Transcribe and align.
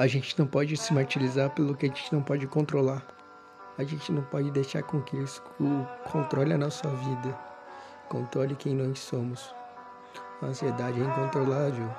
A 0.00 0.06
gente 0.06 0.38
não 0.38 0.46
pode 0.46 0.74
se 0.78 0.94
martirizar 0.94 1.50
pelo 1.50 1.76
que 1.76 1.84
a 1.84 1.88
gente 1.90 2.10
não 2.10 2.22
pode 2.22 2.46
controlar. 2.46 3.06
A 3.76 3.84
gente 3.84 4.10
não 4.10 4.22
pode 4.22 4.50
deixar 4.50 4.82
com 4.82 5.02
que 5.02 5.14
isso 5.18 5.42
controle 6.10 6.54
a 6.54 6.56
nossa 6.56 6.88
vida, 6.88 7.38
controle 8.08 8.56
quem 8.56 8.74
nós 8.74 8.98
somos. 8.98 9.54
A 10.40 10.46
ansiedade 10.46 10.98
é 10.98 11.04
incontrolável, 11.04 11.94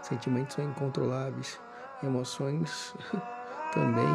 sentimentos 0.00 0.54
são 0.54 0.64
incontroláveis, 0.64 1.60
emoções 2.02 2.94
também. 3.74 4.08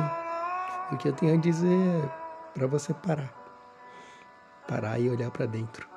O 0.91 0.97
que 0.97 1.09
eu 1.09 1.13
tenho 1.13 1.35
a 1.35 1.39
dizer 1.39 1.69
é 1.69 2.09
para 2.55 2.65
você 2.65 2.95
parar. 2.95 3.31
Parar 4.67 4.99
e 4.99 5.07
olhar 5.07 5.29
para 5.29 5.45
dentro. 5.45 5.87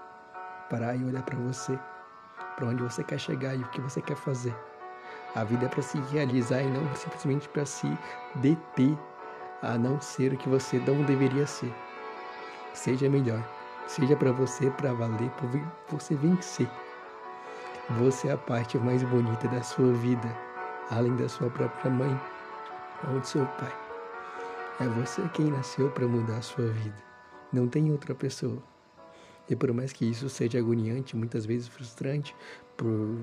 Parar 0.69 0.95
e 0.95 1.03
olhar 1.03 1.23
para 1.23 1.39
você, 1.39 1.79
para 2.57 2.67
onde 2.67 2.83
você 2.83 3.03
quer 3.03 3.19
chegar 3.19 3.55
e 3.55 3.63
o 3.63 3.69
que 3.71 3.81
você 3.81 4.03
quer 4.03 4.17
fazer. 4.19 4.55
A 5.37 5.45
vida 5.45 5.67
é 5.67 5.69
para 5.69 5.83
se 5.83 5.99
realizar 6.11 6.63
e 6.63 6.67
não 6.67 6.97
simplesmente 6.97 7.47
para 7.51 7.67
se 7.67 7.87
deter 8.37 8.97
a 9.61 9.77
não 9.77 10.01
ser 10.01 10.33
o 10.33 10.37
que 10.39 10.49
você 10.49 10.79
não 10.79 11.03
deveria 11.03 11.47
ser. 11.47 11.73
Seja 12.73 13.11
melhor. 13.11 13.47
Seja 13.87 14.17
para 14.17 14.33
você, 14.33 14.71
para 14.71 14.95
valer, 14.95 15.31
para 15.33 15.47
você 15.91 16.15
vencer. 16.15 16.69
Você 17.99 18.29
é 18.29 18.33
a 18.33 18.39
parte 18.39 18.79
mais 18.79 19.03
bonita 19.03 19.47
da 19.49 19.63
sua 19.63 19.93
vida, 19.93 20.27
além 20.91 21.15
da 21.17 21.29
sua 21.29 21.51
própria 21.51 21.91
mãe 21.91 22.21
ou 23.09 23.21
do 23.21 23.27
seu 23.27 23.45
pai. 23.45 23.73
É 24.81 24.89
você 24.89 25.21
quem 25.35 25.51
nasceu 25.51 25.91
para 25.91 26.09
mudar 26.09 26.39
a 26.39 26.43
sua 26.43 26.67
vida. 26.69 26.97
Não 27.53 27.69
tem 27.69 27.93
outra 27.93 28.15
pessoa. 28.15 28.63
E 29.51 29.55
por 29.55 29.71
mais 29.75 29.93
que 29.93 30.11
isso 30.11 30.31
seja 30.31 30.59
agoniante, 30.59 31.15
muitas 31.15 31.45
vezes 31.45 31.69
frustrante, 31.69 32.35
por 32.77 33.19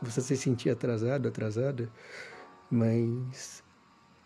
você 0.00 0.20
se 0.20 0.36
sentir 0.36 0.70
atrasado, 0.70 1.28
atrasada, 1.28 1.90
mas 2.70 3.62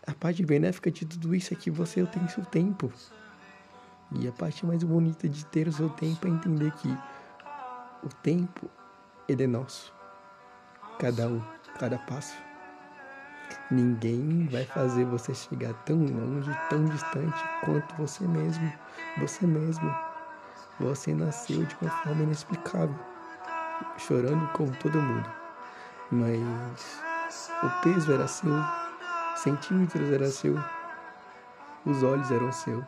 a 0.05 0.13
parte 0.13 0.43
benéfica 0.43 0.91
de 0.91 1.05
tudo 1.05 1.35
isso 1.35 1.53
é 1.53 1.57
que 1.57 1.69
você 1.69 2.05
tem 2.05 2.27
seu 2.27 2.43
tempo. 2.45 2.91
E 4.13 4.27
a 4.27 4.31
parte 4.31 4.65
mais 4.65 4.83
bonita 4.83 5.29
de 5.29 5.45
ter 5.45 5.67
o 5.67 5.71
seu 5.71 5.89
tempo 5.89 6.27
é 6.27 6.29
entender 6.29 6.71
que 6.73 6.89
o 8.03 8.09
tempo 8.21 8.69
ele 9.27 9.43
é 9.43 9.47
nosso. 9.47 9.93
Cada 10.99 11.27
um, 11.27 11.41
cada 11.79 11.97
passo. 11.99 12.35
Ninguém 13.69 14.47
vai 14.47 14.65
fazer 14.65 15.05
você 15.05 15.33
chegar 15.33 15.73
tão 15.85 15.97
longe, 15.97 16.51
tão 16.69 16.83
distante 16.85 17.43
quanto 17.63 17.95
você 17.95 18.27
mesmo. 18.27 18.73
Você 19.19 19.45
mesmo. 19.45 19.95
Você 20.79 21.13
nasceu 21.13 21.63
de 21.63 21.77
uma 21.81 21.91
forma 21.91 22.23
inexplicável, 22.23 22.99
chorando 23.97 24.47
como 24.53 24.75
todo 24.77 25.01
mundo 25.01 25.40
mas 26.11 27.01
o 27.63 27.69
peso 27.81 28.11
era 28.11 28.27
seu, 28.27 28.53
centímetros 29.35 30.11
era 30.11 30.29
seu, 30.29 30.59
os 31.85 32.03
olhos 32.03 32.29
eram 32.29 32.51
seu, 32.51 32.85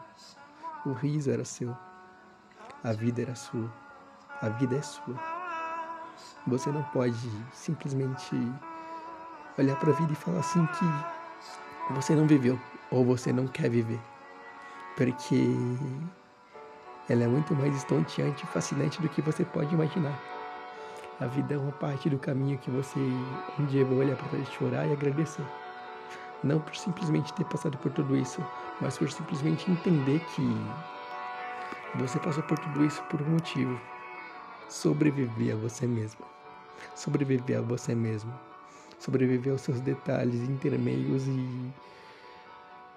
o 0.86 0.92
riso 0.92 1.32
era 1.32 1.46
seu, 1.46 1.76
a 2.84 2.92
vida 2.92 3.22
era 3.22 3.34
sua, 3.34 3.72
a 4.42 4.50
vida 4.50 4.76
é 4.76 4.82
sua. 4.82 5.16
Você 6.46 6.70
não 6.70 6.84
pode 6.84 7.16
simplesmente 7.54 8.36
olhar 9.58 9.78
para 9.78 9.92
a 9.92 9.96
vida 9.96 10.12
e 10.12 10.16
falar 10.16 10.40
assim 10.40 10.66
que 10.68 11.94
você 11.94 12.14
não 12.14 12.28
viveu 12.28 12.60
ou 12.92 13.06
você 13.06 13.32
não 13.32 13.48
quer 13.48 13.70
viver, 13.70 14.02
porque 14.98 15.48
ela 17.10 17.24
é 17.24 17.28
muito 17.28 17.56
mais 17.56 17.74
estonteante 17.76 18.44
e 18.44 18.48
fascinante 18.48 19.02
do 19.02 19.08
que 19.08 19.22
você 19.22 19.46
pode 19.46 19.74
imaginar. 19.74 20.43
A 21.20 21.28
vida 21.28 21.54
é 21.54 21.58
uma 21.58 21.72
parte 21.72 22.10
do 22.10 22.18
caminho 22.18 22.58
que 22.58 22.72
você 22.72 23.00
um 23.60 23.66
dia 23.68 23.86
vai 23.86 23.98
olhar 23.98 24.16
para 24.16 24.30
trás 24.30 24.50
chorar 24.50 24.88
e 24.88 24.94
agradecer. 24.94 25.46
Não 26.44 26.60
por 26.60 26.76
simplesmente 26.76 27.32
ter 27.34 27.46
passado 27.46 27.78
por 27.78 27.92
tudo 27.92 28.16
isso, 28.18 28.44
mas 28.82 28.98
por 28.98 29.10
simplesmente 29.12 29.70
entender 29.72 30.20
que 30.36 30.42
você 31.96 32.20
passou 32.20 32.44
por 32.44 32.58
tudo 32.58 32.84
isso 32.84 33.02
por 33.04 33.22
um 33.22 33.30
motivo. 33.30 33.80
Sobreviver 34.68 35.54
a 35.54 35.58
você 35.58 35.86
mesmo. 35.86 36.26
Sobreviver 36.96 37.60
a 37.60 37.62
você 37.62 37.94
mesmo. 37.94 38.34
Sobreviver 38.98 39.54
aos 39.54 39.62
seus 39.62 39.80
detalhes 39.80 40.42
intermeios 40.50 41.28
e 41.28 41.74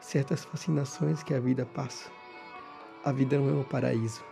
certas 0.00 0.44
fascinações 0.44 1.22
que 1.22 1.34
a 1.34 1.40
vida 1.40 1.66
passa. 1.66 2.10
A 3.04 3.12
vida 3.12 3.38
não 3.38 3.48
é 3.50 3.52
um 3.52 3.64
paraíso, 3.64 4.24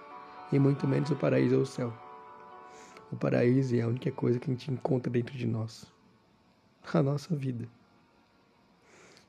e 0.51 0.59
muito 0.59 0.87
menos 0.87 1.11
o 1.11 1.17
paraíso 1.17 1.55
é 1.55 1.59
o 1.59 1.67
céu. 1.67 2.04
O 3.15 3.17
paraíso 3.17 3.77
é 3.77 3.81
a 3.81 3.87
única 3.87 4.11
coisa 4.11 4.41
que 4.41 4.51
a 4.51 4.53
gente 4.53 4.73
encontra 4.73 5.09
dentro 5.09 5.39
de 5.39 5.47
nós. 5.47 5.87
A 6.93 7.01
nossa 7.01 7.37
vida. 7.37 7.65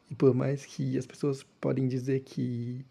E 0.09 0.15
por 0.15 0.33
mais 0.33 0.65
que 0.65 0.97
as 0.97 1.05
pessoas 1.05 1.43
podem 1.61 1.87
dizer 1.87 2.21
que 2.21 2.83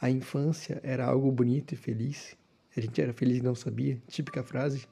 a 0.00 0.10
infância 0.10 0.80
era 0.82 1.06
algo 1.06 1.30
bonito 1.30 1.74
e 1.74 1.76
feliz, 1.76 2.36
a 2.76 2.80
gente 2.80 3.00
era 3.00 3.12
feliz 3.12 3.38
e 3.38 3.42
não 3.42 3.54
sabia, 3.54 3.96
típica 4.08 4.42
frase. 4.42 4.88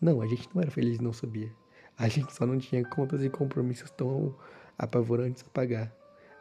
Não, 0.00 0.22
a 0.22 0.26
gente 0.28 0.48
não 0.54 0.62
era 0.62 0.70
feliz 0.70 0.98
e 0.98 1.02
não 1.02 1.12
sabia. 1.12 1.50
A 1.98 2.06
gente 2.06 2.32
só 2.32 2.46
não 2.46 2.58
tinha 2.58 2.84
contas 2.84 3.24
e 3.24 3.28
compromissos 3.28 3.90
tão 3.90 4.36
apavorantes 4.78 5.42
a 5.44 5.50
pagar. 5.50 5.92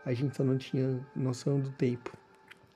A 0.05 0.13
gente 0.13 0.37
só 0.37 0.43
não 0.43 0.59
tinha 0.59 1.03
noção 1.15 1.59
do 1.59 1.71
tempo. 1.71 2.15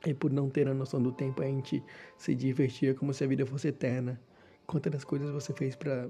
E 0.04 0.16
por 0.16 0.32
não 0.32 0.50
ter 0.50 0.68
a 0.68 0.74
noção 0.74 1.00
do 1.00 1.12
tempo, 1.12 1.44
a 1.44 1.46
gente 1.46 1.84
se 2.18 2.34
divertia 2.34 2.96
como 2.96 3.14
se 3.14 3.24
a 3.24 3.28
vida 3.28 3.46
fosse 3.46 3.68
eterna. 3.68 4.20
Quantas 4.68 5.06
coisas 5.06 5.32
você 5.32 5.54
fez 5.54 5.78
para 5.78 6.10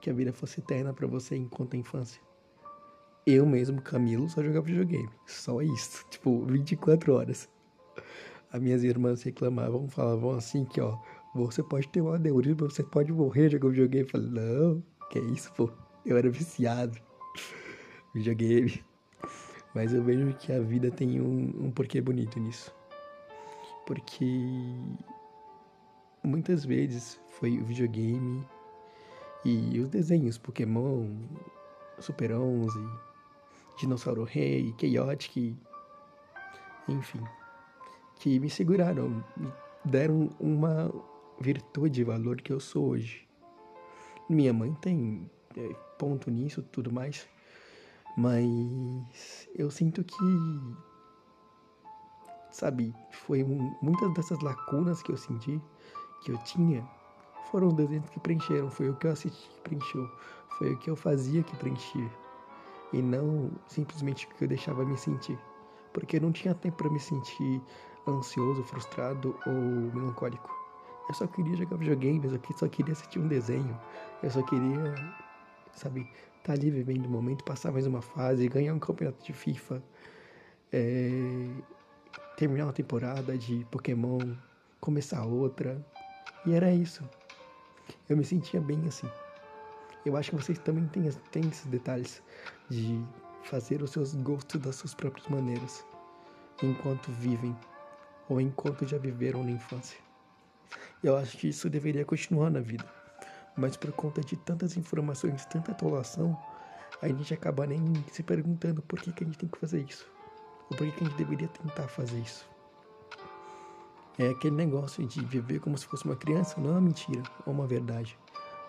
que 0.00 0.08
a 0.08 0.12
vida 0.14 0.32
fosse 0.32 0.60
eterna 0.60 0.94
para 0.94 1.06
você 1.06 1.36
enquanto 1.36 1.74
a 1.74 1.76
infância? 1.76 2.22
Eu 3.26 3.44
mesmo, 3.44 3.82
Camilo, 3.82 4.30
só 4.30 4.42
jogava 4.42 4.64
videogame. 4.64 5.10
Só 5.26 5.60
isso. 5.60 6.06
Tipo, 6.08 6.46
24 6.46 7.12
horas. 7.12 7.50
As 8.50 8.62
minhas 8.62 8.82
irmãs 8.82 9.22
reclamavam, 9.22 9.86
falavam 9.90 10.30
assim 10.30 10.64
que, 10.64 10.80
ó, 10.80 10.98
você 11.34 11.62
pode 11.62 11.86
ter 11.88 12.00
um 12.00 12.10
aneurisma, 12.10 12.70
você 12.70 12.82
pode 12.82 13.12
morrer 13.12 13.50
jogando 13.50 13.72
videogame. 13.72 14.06
Eu 14.06 14.10
falei, 14.10 14.30
não, 14.30 14.82
que 15.10 15.18
isso, 15.18 15.52
pô. 15.52 15.70
Eu 16.06 16.16
era 16.16 16.30
viciado. 16.30 16.98
videogame. 18.14 18.82
Mas 19.74 19.92
eu 19.92 20.02
vejo 20.02 20.32
que 20.38 20.50
a 20.50 20.60
vida 20.60 20.90
tem 20.90 21.20
um, 21.20 21.66
um 21.66 21.70
porquê 21.70 22.00
bonito 22.00 22.40
nisso. 22.40 22.74
Porque 23.84 24.24
muitas 26.26 26.64
vezes 26.64 27.20
foi 27.30 27.56
o 27.56 27.64
videogame 27.64 28.44
e 29.44 29.78
os 29.78 29.88
desenhos 29.88 30.36
Pokémon, 30.36 31.08
Super 32.00 32.32
11, 32.32 32.76
Dinossauro 33.78 34.24
Rei, 34.24 34.74
Chaotic, 34.76 35.56
enfim, 36.88 37.22
que 38.16 38.40
me 38.40 38.50
seguraram, 38.50 39.24
me 39.36 39.52
deram 39.84 40.28
uma 40.40 40.92
virtude 41.40 42.00
e 42.00 42.04
valor 42.04 42.40
que 42.40 42.52
eu 42.52 42.58
sou 42.58 42.88
hoje. 42.88 43.28
Minha 44.28 44.52
mãe 44.52 44.74
tem 44.80 45.30
é, 45.56 45.74
ponto 45.96 46.28
nisso, 46.28 46.60
tudo 46.60 46.92
mais, 46.92 47.28
mas 48.16 49.48
eu 49.54 49.70
sinto 49.70 50.02
que, 50.02 50.60
sabe, 52.50 52.92
foi 53.12 53.44
um, 53.44 53.72
muitas 53.80 54.12
dessas 54.14 54.40
lacunas 54.40 55.04
que 55.04 55.12
eu 55.12 55.16
senti 55.16 55.62
que 56.22 56.32
eu 56.32 56.38
tinha 56.38 56.86
foram 57.50 57.68
os 57.68 57.74
desenhos 57.74 58.08
que 58.10 58.20
preencheram, 58.20 58.70
foi 58.70 58.90
o 58.90 58.94
que 58.96 59.06
eu 59.06 59.12
assisti 59.12 59.48
que 59.48 59.60
preencheu, 59.62 60.10
foi 60.58 60.72
o 60.72 60.78
que 60.78 60.90
eu 60.90 60.96
fazia 60.96 61.42
que 61.42 61.56
preenchia. 61.56 62.10
E 62.92 63.02
não 63.02 63.50
simplesmente 63.66 64.26
o 64.26 64.28
que 64.30 64.44
eu 64.44 64.48
deixava 64.48 64.84
me 64.84 64.96
sentir, 64.96 65.38
porque 65.92 66.18
não 66.20 66.32
tinha 66.32 66.54
tempo 66.54 66.76
para 66.76 66.90
me 66.90 67.00
sentir 67.00 67.60
ansioso, 68.06 68.62
frustrado 68.64 69.36
ou 69.46 69.52
melancólico. 69.52 70.50
Eu 71.08 71.14
só 71.14 71.26
queria 71.26 71.56
jogar 71.56 71.76
videogame, 71.76 72.20
eu 72.24 72.56
só 72.56 72.68
queria 72.68 72.92
assistir 72.92 73.18
um 73.18 73.28
desenho, 73.28 73.78
eu 74.22 74.30
só 74.30 74.42
queria, 74.42 74.94
sabe, 75.72 76.00
estar 76.00 76.42
tá 76.42 76.52
ali 76.52 76.70
vivendo 76.70 77.06
o 77.06 77.10
momento, 77.10 77.44
passar 77.44 77.72
mais 77.72 77.86
uma 77.86 78.02
fase, 78.02 78.48
ganhar 78.48 78.74
um 78.74 78.78
campeonato 78.78 79.24
de 79.24 79.32
FIFA, 79.32 79.82
é, 80.72 81.48
terminar 82.36 82.66
uma 82.66 82.72
temporada 82.72 83.36
de 83.38 83.64
Pokémon, 83.70 84.34
começar 84.80 85.24
outra, 85.24 85.84
e 86.44 86.54
era 86.54 86.70
isso. 86.70 87.02
Eu 88.08 88.16
me 88.16 88.24
sentia 88.24 88.60
bem 88.60 88.80
assim. 88.86 89.08
Eu 90.04 90.16
acho 90.16 90.30
que 90.30 90.36
vocês 90.36 90.58
também 90.58 90.86
têm, 90.88 91.10
têm 91.30 91.48
esses 91.48 91.66
detalhes 91.66 92.22
de 92.68 93.04
fazer 93.42 93.82
os 93.82 93.90
seus 93.90 94.14
gostos 94.14 94.60
das 94.60 94.76
suas 94.76 94.94
próprias 94.94 95.26
maneiras, 95.28 95.84
enquanto 96.62 97.10
vivem 97.12 97.56
ou 98.28 98.40
enquanto 98.40 98.86
já 98.86 98.98
viveram 98.98 99.42
na 99.42 99.50
infância. 99.50 99.98
Eu 101.02 101.16
acho 101.16 101.36
que 101.36 101.48
isso 101.48 101.70
deveria 101.70 102.04
continuar 102.04 102.50
na 102.50 102.60
vida, 102.60 102.84
mas 103.56 103.76
por 103.76 103.92
conta 103.92 104.20
de 104.20 104.36
tantas 104.36 104.76
informações, 104.76 105.44
tanta 105.46 105.72
atolação, 105.72 106.36
a 107.02 107.08
gente 107.08 107.34
acaba 107.34 107.66
nem 107.66 107.80
se 108.10 108.22
perguntando 108.22 108.82
por 108.82 109.00
que, 109.00 109.12
que 109.12 109.24
a 109.24 109.26
gente 109.26 109.38
tem 109.38 109.48
que 109.48 109.58
fazer 109.58 109.84
isso, 109.88 110.06
ou 110.70 110.76
por 110.76 110.86
que, 110.86 110.92
que 110.92 111.04
a 111.04 111.08
gente 111.08 111.16
deveria 111.16 111.48
tentar 111.48 111.88
fazer 111.88 112.18
isso. 112.18 112.48
É 114.18 114.30
aquele 114.30 114.56
negócio 114.56 115.06
de 115.06 115.22
viver 115.24 115.60
como 115.60 115.76
se 115.76 115.86
fosse 115.86 116.04
uma 116.06 116.16
criança, 116.16 116.58
não 116.58 116.70
é 116.70 116.72
uma 116.72 116.80
mentira, 116.80 117.22
é 117.46 117.50
uma 117.50 117.66
verdade, 117.66 118.18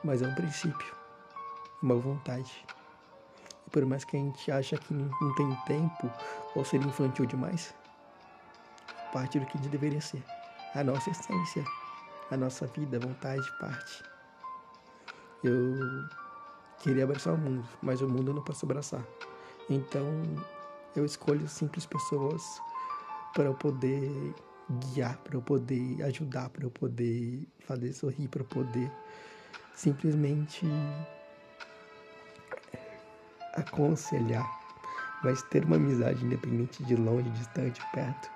mas 0.04 0.22
é 0.22 0.28
um 0.28 0.36
princípio, 0.36 0.94
uma 1.82 1.96
vontade. 1.96 2.66
E 3.66 3.70
por 3.70 3.86
mais 3.86 4.04
que 4.04 4.18
a 4.18 4.20
gente 4.20 4.52
ache 4.52 4.78
que 4.78 4.94
não 4.94 5.36
tem 5.36 5.56
tempo 5.66 6.12
ou 6.54 6.66
ser 6.66 6.82
infantil 6.82 7.26
demais, 7.26 7.74
parte 9.14 9.40
do 9.40 9.46
que 9.46 9.58
a 9.58 9.62
gente 9.62 9.72
deveria 9.72 10.02
ser. 10.02 10.24
A 10.76 10.84
nossa 10.84 11.10
essência, 11.10 11.64
a 12.30 12.36
nossa 12.36 12.68
vida, 12.68 13.00
vontade, 13.00 13.50
parte. 13.60 14.04
Eu 15.44 15.76
queria 16.80 17.06
abraçar 17.06 17.34
o 17.34 17.38
mundo, 17.38 17.68
mas 17.82 18.02
o 18.02 18.08
mundo 18.08 18.32
eu 18.32 18.36
não 18.36 18.44
posso 18.44 18.66
abraçar. 18.66 19.04
Então 19.70 20.06
eu 20.96 21.06
escolho 21.06 21.48
simples 21.48 21.86
pessoas 21.86 22.62
para 23.34 23.46
eu 23.46 23.54
poder 23.54 24.36
guiar, 24.70 25.18
para 25.20 25.36
eu 25.36 25.42
poder 25.42 26.02
ajudar, 26.04 26.50
para 26.50 26.66
eu 26.66 26.72
poder 26.72 27.48
fazer 27.60 27.94
sorrir, 27.94 28.28
para 28.28 28.42
eu 28.42 28.46
poder 28.46 28.92
simplesmente 29.74 30.66
aconselhar, 33.56 34.46
mas 35.24 35.42
ter 35.44 35.64
uma 35.66 35.76
amizade 35.76 36.24
independente 36.26 36.84
de 36.84 36.96
longe, 36.96 37.30
distante, 37.32 37.82
perto. 37.94 38.30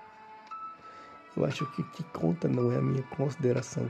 Eu 1.36 1.46
acho 1.46 1.66
que 1.72 1.82
o 1.82 1.92
que 1.92 2.04
conta 2.06 2.48
não 2.48 2.72
é 2.72 2.78
a 2.78 2.82
minha 2.82 3.04
consideração, 3.04 3.90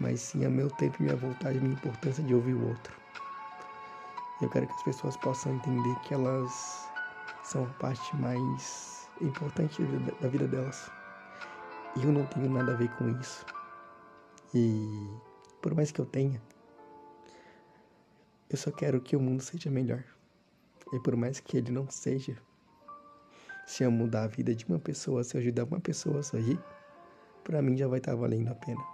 mas 0.00 0.20
sim 0.20 0.44
a 0.44 0.50
meu 0.50 0.68
tempo, 0.70 1.02
minha 1.02 1.16
vontade, 1.16 1.58
minha 1.58 1.72
importância 1.72 2.22
de 2.22 2.34
ouvir 2.34 2.54
o 2.54 2.68
outro. 2.68 2.94
Eu 4.40 4.50
quero 4.50 4.66
que 4.66 4.74
as 4.74 4.82
pessoas 4.82 5.16
possam 5.16 5.54
entender 5.54 5.94
que 6.00 6.12
elas 6.12 6.90
são 7.42 7.64
a 7.64 7.68
parte 7.80 8.14
mais 8.16 9.08
importante 9.22 9.82
da 10.20 10.28
vida 10.28 10.46
delas. 10.46 10.90
Eu 12.02 12.12
não 12.12 12.26
tenho 12.26 12.50
nada 12.50 12.72
a 12.72 12.76
ver 12.76 12.90
com 12.96 13.08
isso. 13.18 13.44
E 14.54 15.10
por 15.62 15.74
mais 15.74 15.90
que 15.90 16.00
eu 16.00 16.06
tenha, 16.06 16.40
eu 18.50 18.56
só 18.56 18.70
quero 18.70 19.00
que 19.00 19.16
o 19.16 19.20
mundo 19.20 19.42
seja 19.42 19.70
melhor. 19.70 20.04
E 20.92 21.00
por 21.00 21.16
mais 21.16 21.40
que 21.40 21.56
ele 21.56 21.72
não 21.72 21.90
seja, 21.90 22.36
se 23.66 23.82
eu 23.82 23.90
mudar 23.90 24.24
a 24.24 24.28
vida 24.28 24.54
de 24.54 24.64
uma 24.66 24.78
pessoa, 24.78 25.24
se 25.24 25.36
eu 25.36 25.40
ajudar 25.40 25.64
uma 25.64 25.80
pessoa 25.80 26.20
a 26.20 26.22
sorrir, 26.22 26.58
para 27.42 27.60
mim 27.62 27.76
já 27.76 27.88
vai 27.88 27.98
estar 27.98 28.12
tá 28.12 28.16
valendo 28.16 28.48
a 28.48 28.54
pena. 28.54 28.84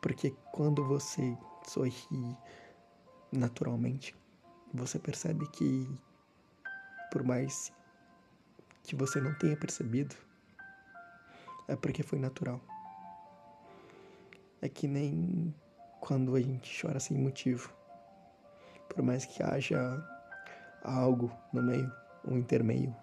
Porque 0.00 0.34
quando 0.52 0.84
você 0.86 1.36
sorri 1.66 2.36
naturalmente, 3.32 4.14
você 4.72 4.98
percebe 4.98 5.46
que 5.48 5.88
por 7.10 7.24
mais 7.24 7.72
que 8.84 8.94
você 8.94 9.20
não 9.20 9.34
tenha 9.34 9.56
percebido, 9.56 10.14
é 11.68 11.76
porque 11.76 12.02
foi 12.02 12.18
natural. 12.18 12.60
É 14.60 14.68
que 14.68 14.88
nem 14.88 15.54
quando 16.00 16.34
a 16.34 16.40
gente 16.40 16.80
chora 16.80 16.98
sem 16.98 17.16
motivo. 17.16 17.72
Por 18.88 19.02
mais 19.02 19.24
que 19.26 19.42
haja 19.42 20.02
algo 20.82 21.30
no 21.52 21.62
meio, 21.62 21.92
um 22.24 22.38
intermeio, 22.38 22.96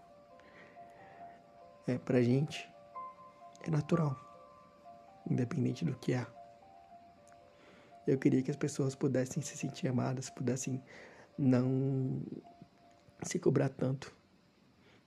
é 1.88 1.98
pra 1.98 2.22
gente 2.22 2.68
é 3.64 3.70
natural, 3.70 4.16
independente 5.30 5.86
do 5.86 5.96
que 5.96 6.14
é. 6.14 6.26
Eu 8.08 8.18
queria 8.18 8.42
que 8.42 8.52
as 8.52 8.58
pessoas 8.58 8.96
pudessem 8.96 9.42
se 9.42 9.58
sentir 9.58 9.88
amadas, 9.88 10.30
pudessem 10.30 10.84
não 11.38 12.22
se 13.24 13.40
cobrar 13.40 13.70
tanto, 13.70 14.16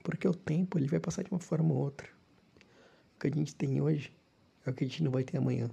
porque 0.03 0.27
o 0.27 0.35
tempo 0.35 0.79
ele 0.79 0.89
vai 0.89 0.99
passar 1.01 1.23
de 1.23 1.31
uma 1.31 1.41
forma 1.41 1.73
ou 1.73 1.81
outra. 1.81 2.18
O 3.19 3.21
que 3.21 3.27
a 3.27 3.31
gente 3.33 3.53
tem 3.53 3.81
hoje 3.81 4.17
é 4.65 4.71
o 4.71 4.73
que 4.73 4.85
a 4.85 4.87
gente 4.87 5.03
não 5.03 5.11
vai 5.11 5.25
ter 5.25 5.39
amanhã. 5.39 5.69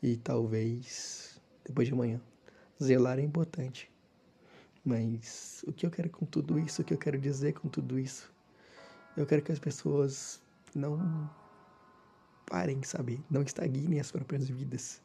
E 0.00 0.16
talvez 0.16 1.42
depois 1.64 1.88
de 1.88 1.94
amanhã. 1.94 2.20
Zelar 2.80 3.18
é 3.18 3.22
importante. 3.22 3.90
Mas 4.84 5.64
o 5.66 5.72
que 5.72 5.84
eu 5.84 5.90
quero 5.90 6.08
com 6.08 6.24
tudo 6.24 6.60
isso, 6.60 6.80
o 6.80 6.84
que 6.84 6.94
eu 6.94 6.98
quero 6.98 7.18
dizer 7.18 7.54
com 7.54 7.68
tudo 7.68 7.98
isso, 7.98 8.32
eu 9.16 9.26
quero 9.26 9.42
que 9.42 9.50
as 9.50 9.58
pessoas 9.58 10.40
não 10.76 11.28
parem, 12.46 12.80
sabe? 12.84 13.20
Não 13.28 13.42
estagnem 13.42 13.98
as 13.98 14.12
próprias 14.12 14.48
vidas. 14.48 15.02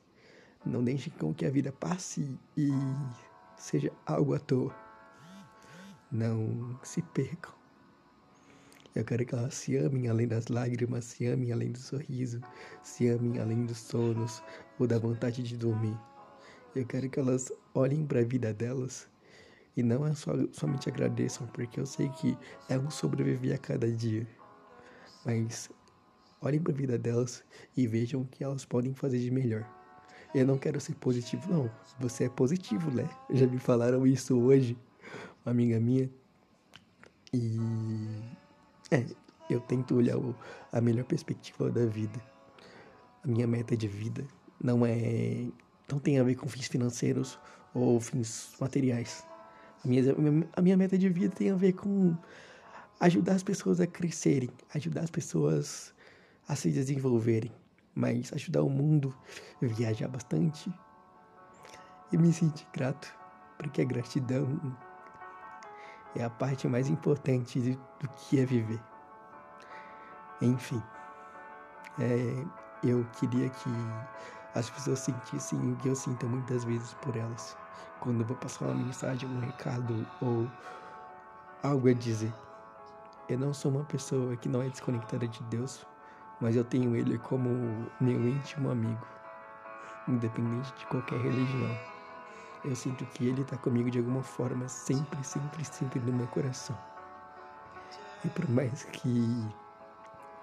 Não 0.63 0.83
deixem 0.83 1.11
com 1.13 1.33
que 1.33 1.47
a 1.47 1.49
vida 1.49 1.71
passe 1.71 2.37
e 2.55 2.69
seja 3.57 3.91
algo 4.05 4.35
à 4.35 4.39
toa. 4.39 4.71
Não 6.11 6.79
se 6.83 7.01
percam. 7.01 7.56
Eu 8.97 9.05
quero 9.05 9.23
que 9.23 9.35
elas 9.35 9.53
se 9.53 9.77
amem 9.77 10.07
além 10.07 10.27
das 10.27 10.47
lágrimas, 10.47 11.05
se 11.05 11.27
amem 11.27 11.51
além 11.51 11.71
do 11.71 11.77
sorriso, 11.77 12.41
se 12.81 13.07
amem 13.07 13.39
além 13.39 13.63
dos 13.63 13.77
sonos 13.77 14.41
ou 14.79 14.87
da 14.87 14.97
vontade 14.97 15.43
de 15.43 15.55
dormir. 15.55 15.95
Eu 16.75 16.83
quero 16.83 17.07
que 17.07 17.19
elas 17.19 17.51
olhem 17.75 18.07
para 18.07 18.21
a 18.21 18.23
vida 18.23 18.51
delas 18.51 19.07
e 19.75 19.83
não 19.83 20.03
é 20.07 20.15
só, 20.15 20.31
somente 20.51 20.89
agradeçam, 20.89 21.45
porque 21.45 21.79
eu 21.79 21.85
sei 21.85 22.09
que 22.09 22.35
é 22.67 22.79
um 22.79 22.89
sobreviver 22.89 23.53
a 23.53 23.59
cada 23.59 23.87
dia. 23.87 24.25
Mas 25.23 25.69
olhem 26.41 26.59
para 26.59 26.73
a 26.73 26.75
vida 26.75 26.97
delas 26.97 27.43
e 27.75 27.85
vejam 27.85 28.21
o 28.21 28.25
que 28.25 28.43
elas 28.43 28.65
podem 28.65 28.95
fazer 28.95 29.19
de 29.19 29.29
melhor. 29.29 29.63
Eu 30.33 30.47
não 30.47 30.57
quero 30.57 30.81
ser 30.81 30.95
positivo, 30.95 31.47
não. 31.51 31.69
Você 31.99 32.23
é 32.23 32.29
positivo, 32.29 32.89
né? 32.89 33.07
Já 33.29 33.45
me 33.45 33.59
falaram 33.59 34.07
isso 34.07 34.35
hoje, 34.39 34.75
uma 35.45 35.51
amiga 35.51 35.79
minha. 35.79 36.09
E. 37.31 38.46
É, 38.91 39.05
eu 39.49 39.59
tento 39.61 39.95
olhar 39.95 40.17
o, 40.17 40.35
a 40.71 40.81
melhor 40.81 41.05
perspectiva 41.05 41.69
da 41.69 41.85
vida. 41.85 42.19
A 43.23 43.27
minha 43.27 43.47
meta 43.47 43.75
de 43.75 43.87
vida 43.87 44.25
não 44.61 44.85
é. 44.85 45.47
Não 45.91 45.99
tem 45.99 46.19
a 46.19 46.23
ver 46.23 46.35
com 46.35 46.47
fins 46.47 46.67
financeiros 46.67 47.39
ou 47.73 47.99
fins 47.99 48.53
materiais. 48.59 49.25
A 49.83 49.87
minha, 49.87 50.03
a 50.53 50.61
minha 50.61 50.75
meta 50.75 50.97
de 50.97 51.07
vida 51.07 51.33
tem 51.33 51.51
a 51.51 51.55
ver 51.55 51.73
com 51.73 52.15
ajudar 52.99 53.33
as 53.33 53.43
pessoas 53.43 53.79
a 53.79 53.87
crescerem, 53.87 54.49
ajudar 54.73 55.01
as 55.01 55.11
pessoas 55.11 55.93
a 56.47 56.55
se 56.55 56.71
desenvolverem, 56.71 57.51
mas 57.93 58.33
ajudar 58.33 58.63
o 58.63 58.69
mundo 58.69 59.15
viajar 59.61 60.07
bastante 60.07 60.71
e 62.11 62.17
me 62.17 62.31
sentir 62.33 62.67
grato, 62.73 63.13
porque 63.57 63.81
a 63.81 63.85
gratidão 63.85 64.59
é 66.17 66.23
a 66.23 66.29
parte 66.29 66.67
mais 66.67 66.89
importante 66.89 67.59
do 67.99 68.07
que 68.09 68.39
é 68.39 68.45
viver. 68.45 68.81
Enfim, 70.41 70.81
é, 71.99 72.43
eu 72.83 73.05
queria 73.13 73.49
que 73.49 73.69
as 74.55 74.69
pessoas 74.69 74.99
sentissem 74.99 75.73
o 75.73 75.75
que 75.77 75.89
eu 75.89 75.95
sinto 75.95 76.25
muitas 76.27 76.63
vezes 76.63 76.93
por 76.95 77.15
elas 77.15 77.57
quando 77.99 78.21
eu 78.21 78.25
vou 78.25 78.37
passar 78.37 78.65
uma 78.65 78.75
mensagem, 78.75 79.27
um 79.29 79.39
recado 79.39 80.05
ou 80.21 80.49
algo 81.63 81.89
a 81.89 81.93
dizer. 81.93 82.33
Eu 83.27 83.37
não 83.37 83.53
sou 83.53 83.71
uma 83.71 83.83
pessoa 83.83 84.35
que 84.37 84.47
não 84.47 84.61
é 84.61 84.69
desconectada 84.69 85.27
de 85.27 85.43
Deus, 85.43 85.85
mas 86.39 86.55
eu 86.55 86.63
tenho 86.63 86.95
Ele 86.95 87.17
como 87.17 87.49
meu 87.99 88.27
íntimo 88.27 88.69
amigo, 88.69 89.05
independente 90.07 90.73
de 90.75 90.85
qualquer 90.85 91.19
religião. 91.19 91.96
Eu 92.67 92.75
sinto 92.75 93.05
que 93.05 93.27
Ele 93.27 93.41
está 93.41 93.57
comigo 93.57 93.89
de 93.89 93.99
alguma 93.99 94.21
forma, 94.21 94.67
sempre, 94.67 95.23
sempre, 95.23 95.63
sempre 95.63 95.99
no 95.99 96.13
meu 96.13 96.27
coração. 96.27 96.77
E 98.25 98.29
por 98.29 98.49
mais 98.49 98.83
que 98.83 99.47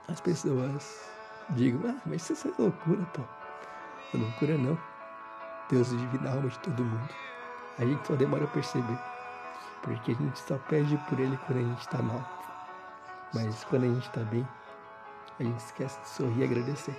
as 0.08 0.20
pessoas 0.20 1.10
digam, 1.50 1.80
ah, 1.90 2.00
mas 2.06 2.28
isso 2.30 2.48
é 2.48 2.62
loucura, 2.62 3.04
pô. 3.12 3.22
É 4.14 4.16
loucura 4.16 4.56
não. 4.56 4.78
Deus 5.70 5.90
divina 5.90 6.30
a 6.30 6.34
alma 6.34 6.48
de 6.48 6.58
todo 6.60 6.84
mundo 6.84 7.14
a 7.78 7.84
gente 7.84 8.06
só 8.06 8.14
demora 8.14 8.44
a 8.44 8.48
perceber. 8.48 8.98
Porque 9.82 10.12
a 10.12 10.14
gente 10.14 10.38
só 10.38 10.56
pede 10.68 10.96
por 11.08 11.18
ele 11.18 11.36
quando 11.46 11.58
a 11.58 11.62
gente 11.62 11.80
está 11.80 12.00
mal. 12.00 12.22
Mas 13.34 13.64
quando 13.64 13.84
a 13.84 13.88
gente 13.88 14.06
está 14.06 14.20
bem, 14.20 14.46
a 15.40 15.42
gente 15.42 15.58
esquece 15.58 16.00
de 16.00 16.08
sorrir 16.08 16.40
e 16.40 16.44
agradecer. 16.44 16.96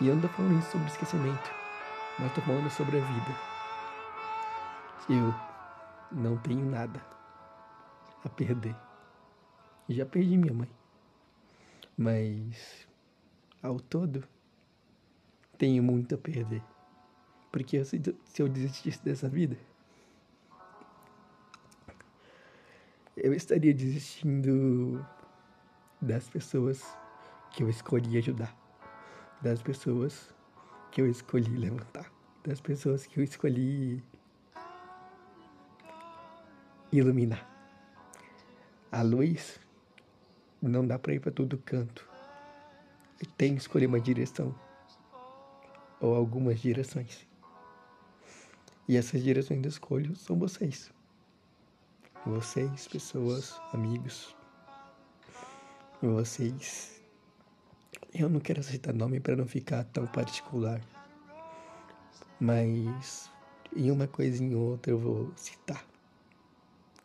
E 0.00 0.08
eu 0.08 0.14
não 0.14 0.22
tô 0.22 0.28
falando 0.28 0.58
isso 0.58 0.72
sobre 0.72 0.86
esquecimento, 0.88 1.50
mas 2.18 2.32
tô 2.32 2.40
falando 2.42 2.70
sobre 2.70 2.98
a 2.98 3.04
vida. 3.04 3.51
Eu 5.08 5.34
não 6.12 6.36
tenho 6.38 6.64
nada 6.64 7.04
a 8.24 8.28
perder. 8.28 8.76
Já 9.88 10.06
perdi 10.06 10.36
minha 10.36 10.54
mãe. 10.54 10.68
Mas 11.96 12.86
ao 13.62 13.78
todo 13.80 14.26
tenho 15.58 15.82
muito 15.82 16.14
a 16.14 16.18
perder. 16.18 16.62
Porque 17.50 17.84
se, 17.84 18.00
eu 18.38 18.48
desistisse 18.48 19.04
dessa 19.04 19.28
vida, 19.28 19.56
eu 23.16 23.34
estaria 23.34 23.74
desistindo 23.74 25.04
das 26.00 26.28
pessoas 26.28 26.82
que 27.50 27.62
eu 27.62 27.68
escolhi 27.68 28.18
ajudar, 28.18 28.56
das 29.42 29.62
pessoas 29.62 30.34
que 30.90 31.02
eu 31.02 31.08
escolhi 31.08 31.56
levantar, 31.56 32.10
das 32.42 32.60
pessoas 32.60 33.06
que 33.06 33.20
eu 33.20 33.24
escolhi 33.24 34.02
iluminar. 36.92 37.48
A 38.90 39.02
luz 39.02 39.58
não 40.60 40.86
dá 40.86 40.98
para 40.98 41.14
ir 41.14 41.20
para 41.20 41.32
todo 41.32 41.56
canto. 41.58 42.06
Tem 43.36 43.54
que 43.54 43.62
escolher 43.62 43.86
uma 43.86 44.00
direção 44.00 44.54
ou 46.00 46.14
algumas 46.14 46.60
direções. 46.60 47.26
E 48.86 48.96
essas 48.96 49.22
direções 49.22 49.62
de 49.62 49.68
escolha 49.68 50.14
são 50.14 50.38
vocês. 50.38 50.92
vocês, 52.26 52.86
pessoas, 52.86 53.58
amigos, 53.72 54.36
vocês. 56.00 57.00
Eu 58.12 58.28
não 58.28 58.40
quero 58.40 58.62
citar 58.62 58.92
nome 58.92 59.18
para 59.18 59.34
não 59.34 59.46
ficar 59.46 59.84
tão 59.84 60.06
particular, 60.06 60.80
mas 62.38 63.30
em 63.74 63.90
uma 63.90 64.06
coisa 64.06 64.42
em 64.44 64.54
outra 64.54 64.92
eu 64.92 64.98
vou 64.98 65.32
citar. 65.34 65.91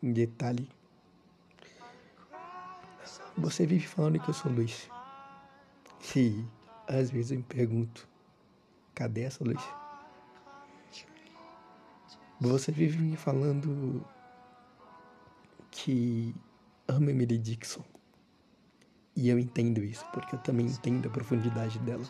Em 0.02 0.12
detalhe. 0.12 0.68
Você 3.36 3.66
vive 3.66 3.86
falando 3.86 4.20
que 4.20 4.28
eu 4.28 4.34
sou 4.34 4.50
Luiz. 4.50 4.88
E 6.16 6.44
às 6.86 7.10
vezes 7.10 7.32
eu 7.32 7.38
me 7.38 7.44
pergunto, 7.44 8.08
cadê 8.94 9.22
essa 9.22 9.44
luz? 9.44 9.62
Você 12.40 12.72
vive 12.72 12.98
me 12.98 13.16
falando 13.16 14.04
que 15.70 16.34
ama 16.86 17.10
Emily 17.10 17.36
Dixon. 17.36 17.82
E 19.14 19.28
eu 19.28 19.38
entendo 19.38 19.82
isso, 19.84 20.04
porque 20.12 20.36
eu 20.36 20.38
também 20.38 20.66
entendo 20.66 21.08
a 21.08 21.10
profundidade 21.10 21.78
dela. 21.80 22.04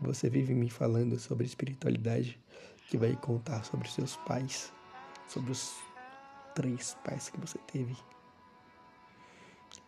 Você 0.00 0.28
vive 0.28 0.52
me 0.52 0.68
falando 0.68 1.18
sobre 1.18 1.46
espiritualidade, 1.46 2.38
que 2.88 2.96
vai 2.96 3.16
contar 3.16 3.64
sobre 3.64 3.88
seus 3.88 4.16
pais, 4.16 4.72
sobre 5.26 5.52
os 5.52 5.76
três 6.54 6.96
pais 7.04 7.28
que 7.28 7.40
você 7.40 7.58
teve. 7.66 7.96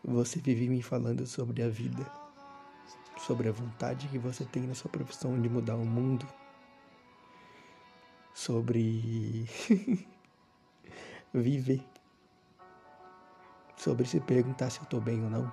Você 0.05 0.41
vive 0.41 0.69
me 0.69 0.83
falando 0.83 1.27
sobre 1.27 1.63
a 1.63 1.69
vida, 1.69 2.05
sobre 3.19 3.49
a 3.49 3.53
vontade 3.53 4.09
que 4.09 4.19
você 4.19 4.45
tem 4.45 4.65
na 4.65 4.75
sua 4.75 4.91
profissão 4.91 5.41
de 5.41 5.49
mudar 5.49 5.77
o 5.77 5.85
mundo, 5.85 6.27
sobre 8.35 9.45
viver, 11.33 11.85
sobre 13.77 14.07
se 14.07 14.21
perguntar 14.21 14.71
se 14.71 14.79
eu 14.79 14.85
estou 14.85 15.01
bem 15.01 15.23
ou 15.23 15.31
não, 15.31 15.53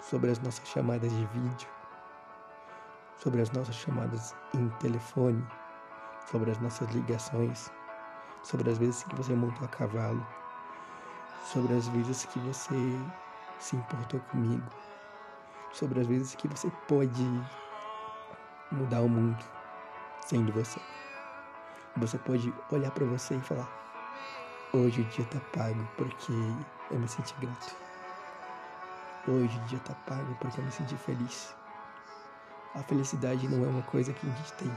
sobre 0.00 0.30
as 0.30 0.38
nossas 0.40 0.66
chamadas 0.68 1.10
de 1.10 1.26
vídeo, 1.26 1.68
sobre 3.16 3.40
as 3.42 3.50
nossas 3.50 3.74
chamadas 3.76 4.34
em 4.54 4.68
telefone, 4.78 5.46
sobre 6.26 6.50
as 6.50 6.58
nossas 6.58 6.88
ligações, 6.90 7.70
sobre 8.42 8.70
as 8.70 8.78
vezes 8.78 9.02
que 9.04 9.14
você 9.14 9.34
montou 9.34 9.64
a 9.64 9.68
cavalo, 9.68 10.26
sobre 11.44 11.74
as 11.74 11.88
vezes 11.88 12.24
que 12.24 12.38
você 12.40 12.98
se 13.58 13.76
importou 13.76 14.20
comigo, 14.30 14.66
sobre 15.72 16.00
as 16.00 16.06
vezes 16.06 16.34
que 16.34 16.48
você 16.48 16.70
pode 16.88 17.24
mudar 18.72 19.00
o 19.00 19.08
mundo 19.08 19.44
sendo 20.26 20.52
você. 20.52 20.80
Você 21.96 22.18
pode 22.18 22.52
olhar 22.70 22.90
para 22.92 23.04
você 23.04 23.34
e 23.34 23.40
falar: 23.40 23.68
Hoje 24.72 25.00
o 25.02 25.04
dia 25.06 25.24
tá 25.26 25.40
pago 25.52 25.88
porque 25.96 26.32
eu 26.90 26.98
me 26.98 27.08
senti 27.08 27.34
grato. 27.40 27.74
Hoje 29.26 29.58
o 29.58 29.64
dia 29.66 29.80
tá 29.80 29.94
pago 30.06 30.34
porque 30.40 30.60
eu 30.60 30.64
me 30.64 30.70
senti 30.70 30.96
feliz. 30.96 31.54
A 32.74 32.82
felicidade 32.84 33.48
não 33.48 33.64
é 33.64 33.68
uma 33.68 33.82
coisa 33.82 34.12
que 34.12 34.24
a 34.24 34.30
gente 34.30 34.52
tem, 34.52 34.72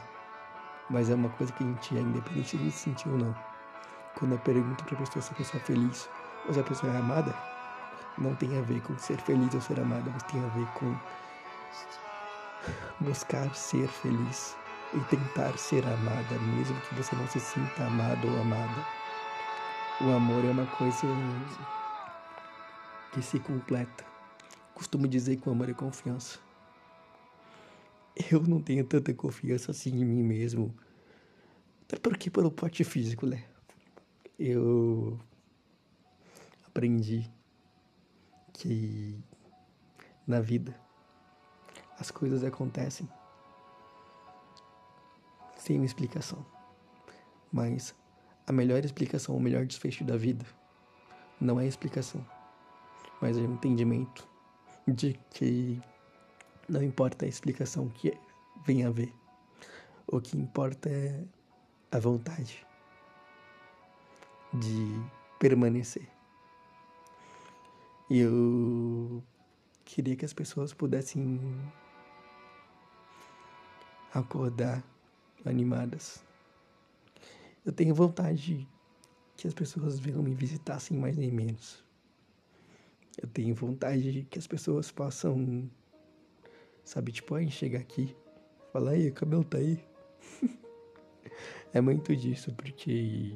mas 0.90 1.10
é 1.10 1.16
uma 1.16 1.30
coisa 1.30 1.52
que 1.54 1.64
a 1.64 1.68
gente 1.68 1.98
é, 1.98 2.02
independente 2.02 2.58
de 2.58 2.72
se 2.72 2.80
sentir 2.80 3.10
ou 3.10 3.18
não. 3.18 3.36
Quando 4.16 4.34
eu 4.34 4.40
pergunto 4.40 4.84
pra 4.84 4.98
pessoa 4.98 5.22
se 5.22 5.32
a 5.32 5.36
pessoa 5.36 5.62
é 5.62 5.66
feliz 5.66 6.10
ou 6.48 6.54
se 6.54 6.60
a 6.60 6.64
pessoa 6.64 6.94
é 6.94 6.98
amada, 6.98 7.34
não 8.18 8.36
tem 8.36 8.58
a 8.58 8.62
ver 8.62 8.82
com 8.82 8.98
ser 8.98 9.18
feliz 9.18 9.54
ou 9.54 9.62
ser 9.62 9.80
amada, 9.80 10.10
mas 10.12 10.24
tem 10.24 10.44
a 10.44 10.48
ver 10.50 10.68
com 10.74 10.96
buscar 13.00 13.54
ser 13.56 13.88
feliz 13.88 14.56
e 14.94 15.00
tentar 15.02 15.58
ser 15.58 15.84
amada, 15.86 16.40
mesmo 16.56 16.80
que 16.82 16.96
você 16.96 17.16
não 17.16 17.28
se 17.28 17.40
sinta 17.40 17.86
amado 17.86 18.28
ou 18.28 18.42
amada. 18.42 18.86
O 20.02 20.12
amor 20.12 20.46
é 20.46 20.52
uma 20.52 20.66
coisa 20.66 21.08
que 23.12 23.22
se 23.22 23.40
completa. 23.40 24.06
Costumo 24.74 25.08
dizer 25.08 25.38
que 25.38 25.48
o 25.48 25.52
amor 25.52 25.70
é 25.70 25.74
confiança. 25.74 26.40
Eu 28.32 28.42
não 28.42 28.62
tenho 28.62 28.86
tanta 28.86 29.14
confiança 29.14 29.72
assim 29.72 29.90
em 29.90 30.06
mim 30.06 30.24
mesmo. 30.24 30.74
Até 31.84 31.98
porque 31.98 32.30
pelo 32.30 32.52
porte 32.52 32.84
físico, 32.84 33.26
né? 33.26 33.44
Eu 34.38 35.20
aprendi 36.66 37.30
que 38.54 39.18
na 40.26 40.40
vida 40.40 40.80
as 42.00 42.12
coisas 42.12 42.44
acontecem 42.44 43.08
sem 45.58 45.78
uma 45.78 45.86
explicação. 45.86 46.46
Mas 47.52 47.96
a 48.46 48.52
melhor 48.52 48.84
explicação, 48.84 49.36
o 49.36 49.40
melhor 49.40 49.66
desfecho 49.66 50.04
da 50.04 50.18
vida 50.18 50.46
não 51.40 51.60
é 51.60 51.68
explicação, 51.68 52.26
mas 53.22 53.38
é 53.38 53.42
o 53.42 53.46
entendimento 53.46 54.28
de 54.88 55.20
que 55.30 55.82
não 56.68 56.82
importa 56.82 57.26
a 57.26 57.28
explicação 57.28 57.90
que 57.90 58.18
venha 58.66 58.88
a 58.88 58.92
ver, 58.92 59.14
o 60.08 60.20
que 60.22 60.38
importa 60.38 60.90
é 60.90 61.24
a 61.92 62.00
vontade 62.00 62.66
de 64.54 65.02
permanecer. 65.40 66.08
E 68.10 68.20
eu 68.20 69.24
queria 69.86 70.16
que 70.16 70.26
as 70.26 70.34
pessoas 70.34 70.74
pudessem 70.74 71.40
acordar 74.14 74.84
animadas 75.46 76.24
eu 77.66 77.72
tenho 77.72 77.96
vontade 77.96 78.68
que 79.38 79.48
as 79.48 79.54
pessoas 79.54 79.98
venham 79.98 80.22
me 80.22 80.36
visitar 80.36 80.80
sem 80.80 80.98
mais 80.98 81.16
nem 81.16 81.32
menos. 81.32 81.82
Eu 83.18 83.28
tenho 83.30 83.56
vontade 83.56 84.28
que 84.30 84.38
as 84.38 84.46
pessoas 84.46 84.92
possam, 84.92 85.70
sabe, 86.84 87.12
tipo, 87.12 87.36
aí 87.36 87.50
chegar 87.50 87.80
aqui, 87.80 88.16
falar, 88.72 88.92
aí, 88.92 89.10
o 89.10 89.14
cabelo 89.14 89.44
tá 89.44 89.58
aí. 89.58 89.80
é 91.74 91.82
muito 91.82 92.16
disso, 92.16 92.54
porque 92.54 93.36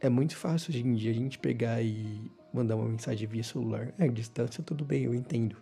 é 0.00 0.08
muito 0.08 0.36
fácil 0.36 0.70
hoje 0.70 0.86
em 0.86 0.94
dia 0.94 1.10
a 1.10 1.14
gente 1.14 1.38
pegar 1.38 1.82
e 1.82 2.30
mandar 2.52 2.76
uma 2.76 2.88
mensagem 2.88 3.26
via 3.26 3.42
celular. 3.42 3.92
É, 3.98 4.08
distância 4.08 4.62
tudo 4.62 4.84
bem, 4.84 5.04
eu 5.04 5.14
entendo. 5.14 5.56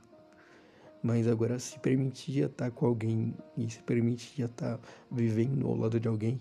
Mas 1.02 1.28
agora 1.28 1.58
se 1.58 1.78
permitir 1.78 2.44
estar 2.44 2.70
com 2.70 2.86
alguém 2.86 3.34
e 3.56 3.70
se 3.70 3.82
permitir 3.82 4.42
estar 4.42 4.80
vivendo 5.10 5.66
ao 5.66 5.76
lado 5.76 6.00
de 6.00 6.08
alguém, 6.08 6.40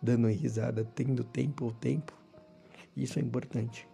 dando 0.00 0.28
risada, 0.28 0.84
tendo 0.84 1.24
tempo 1.24 1.64
ao 1.64 1.72
tempo, 1.72 2.12
isso 2.96 3.18
é 3.18 3.22
importante. 3.22 3.88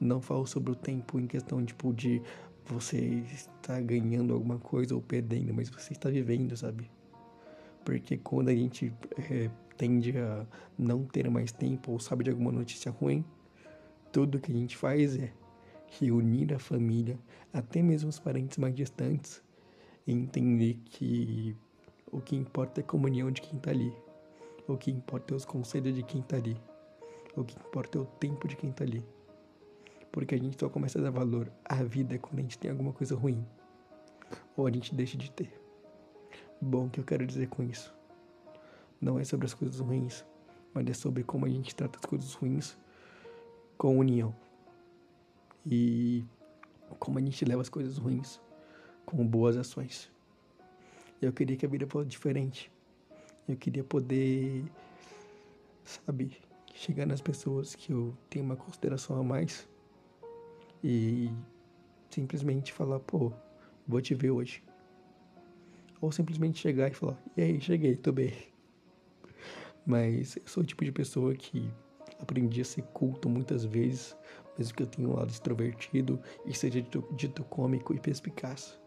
Não 0.00 0.20
falo 0.20 0.46
sobre 0.46 0.72
o 0.72 0.74
tempo 0.74 1.20
em 1.20 1.26
questão 1.26 1.64
tipo 1.64 1.92
de 1.92 2.22
você 2.66 2.98
estar 3.32 3.80
ganhando 3.82 4.32
alguma 4.32 4.58
coisa 4.58 4.94
ou 4.94 5.00
perdendo, 5.00 5.52
mas 5.52 5.68
você 5.68 5.92
está 5.92 6.08
vivendo, 6.08 6.56
sabe? 6.56 6.90
Porque 7.84 8.16
quando 8.16 8.48
a 8.48 8.54
gente 8.54 8.92
é, 9.30 9.50
tende 9.76 10.16
a 10.16 10.46
não 10.78 11.04
ter 11.04 11.28
mais 11.30 11.52
tempo 11.52 11.92
ou 11.92 12.00
sabe 12.00 12.24
de 12.24 12.30
alguma 12.30 12.52
notícia 12.52 12.90
ruim, 12.90 13.24
tudo 14.12 14.38
que 14.38 14.52
a 14.52 14.54
gente 14.54 14.76
faz 14.76 15.16
é 15.16 15.32
reunir 15.98 16.54
a 16.54 16.58
família, 16.58 17.18
até 17.52 17.82
mesmo 17.82 18.08
os 18.08 18.18
parentes 18.18 18.58
mais 18.58 18.74
distantes, 18.74 19.42
e 20.06 20.12
entender 20.12 20.78
que 20.84 21.56
o 22.10 22.20
que 22.20 22.36
importa 22.36 22.80
é 22.80 22.84
a 22.84 22.86
comunhão 22.86 23.30
de 23.30 23.40
quem 23.40 23.56
está 23.56 23.70
ali. 23.70 23.92
O 24.66 24.76
que 24.76 24.90
importa 24.90 25.34
é 25.34 25.36
os 25.36 25.44
conselhos 25.44 25.94
de 25.94 26.02
quem 26.02 26.20
está 26.20 26.36
ali. 26.36 26.56
O 27.36 27.44
que 27.44 27.56
importa 27.58 27.98
é 27.98 28.00
o 28.00 28.04
tempo 28.04 28.46
de 28.46 28.56
quem 28.56 28.70
está 28.70 28.84
ali. 28.84 29.02
Porque 30.12 30.34
a 30.34 30.38
gente 30.38 30.60
só 30.60 30.68
começa 30.68 30.98
a 30.98 31.02
dar 31.02 31.10
valor 31.10 31.50
à 31.64 31.82
vida 31.82 32.18
quando 32.18 32.38
a 32.38 32.42
gente 32.42 32.58
tem 32.58 32.70
alguma 32.70 32.92
coisa 32.92 33.16
ruim. 33.16 33.44
Ou 34.54 34.66
a 34.66 34.70
gente 34.70 34.94
deixa 34.94 35.16
de 35.16 35.30
ter. 35.30 35.50
Bom, 36.60 36.86
o 36.86 36.90
que 36.90 37.00
eu 37.00 37.04
quero 37.04 37.26
dizer 37.26 37.48
com 37.48 37.62
isso? 37.62 37.92
Não 39.00 39.18
é 39.18 39.24
sobre 39.24 39.46
as 39.46 39.54
coisas 39.54 39.80
ruins, 39.80 40.24
mas 40.74 40.86
é 40.86 40.92
sobre 40.92 41.24
como 41.24 41.46
a 41.46 41.48
gente 41.48 41.74
trata 41.74 41.98
as 41.98 42.04
coisas 42.04 42.34
ruins 42.34 42.76
com 43.78 43.98
união. 43.98 44.34
E 45.66 46.24
como 46.98 47.18
a 47.18 47.22
gente 47.22 47.44
leva 47.44 47.62
as 47.62 47.68
coisas 47.70 47.96
ruins 47.96 48.40
com 49.06 49.26
boas 49.26 49.56
ações. 49.56 50.10
Eu 51.20 51.32
queria 51.32 51.56
que 51.56 51.64
a 51.64 51.68
vida 51.68 51.86
fosse 51.86 52.08
diferente. 52.08 52.70
Eu 53.48 53.56
queria 53.56 53.82
poder, 53.82 54.64
sabe, 55.84 56.36
chegar 56.74 57.06
nas 57.06 57.20
pessoas 57.20 57.74
que 57.74 57.92
eu 57.92 58.16
tenho 58.28 58.44
uma 58.44 58.56
consideração 58.56 59.18
a 59.18 59.22
mais 59.22 59.68
e 60.82 61.30
simplesmente 62.10 62.72
falar, 62.72 63.00
pô, 63.00 63.32
vou 63.86 64.00
te 64.00 64.14
ver 64.14 64.30
hoje. 64.30 64.62
Ou 66.00 66.10
simplesmente 66.10 66.58
chegar 66.58 66.90
e 66.90 66.94
falar, 66.94 67.22
e 67.36 67.42
aí, 67.42 67.60
cheguei, 67.60 67.96
tô 67.96 68.12
bem. 68.12 68.32
Mas 69.86 70.36
eu 70.36 70.42
sou 70.46 70.62
o 70.62 70.66
tipo 70.66 70.84
de 70.84 70.92
pessoa 70.92 71.34
que 71.34 71.72
aprendi 72.20 72.60
a 72.60 72.64
ser 72.64 72.82
culto 72.82 73.28
muitas 73.28 73.64
vezes, 73.64 74.16
mesmo 74.58 74.74
que 74.74 74.82
eu 74.82 74.86
tenha 74.86 75.08
um 75.08 75.14
lado 75.14 75.30
extrovertido 75.30 76.20
e 76.46 76.54
seja 76.54 76.80
dito, 76.82 77.04
dito 77.16 77.44
cômico 77.44 77.94
e 77.94 78.00
perspicaz. 78.00 78.78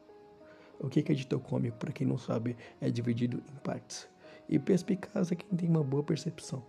O 0.79 0.89
que 0.89 0.99
é 0.99 1.15
dito 1.15 1.39
cômico, 1.39 1.77
para 1.77 1.91
quem 1.91 2.05
não 2.05 2.17
sabe, 2.17 2.55
é 2.81 2.89
dividido 2.89 3.41
em 3.51 3.55
partes. 3.59 4.09
E 4.47 4.59
perspicaz 4.59 5.31
é 5.31 5.35
quem 5.35 5.49
tem 5.57 5.69
uma 5.69 5.83
boa 5.83 6.03
percepção 6.03 6.63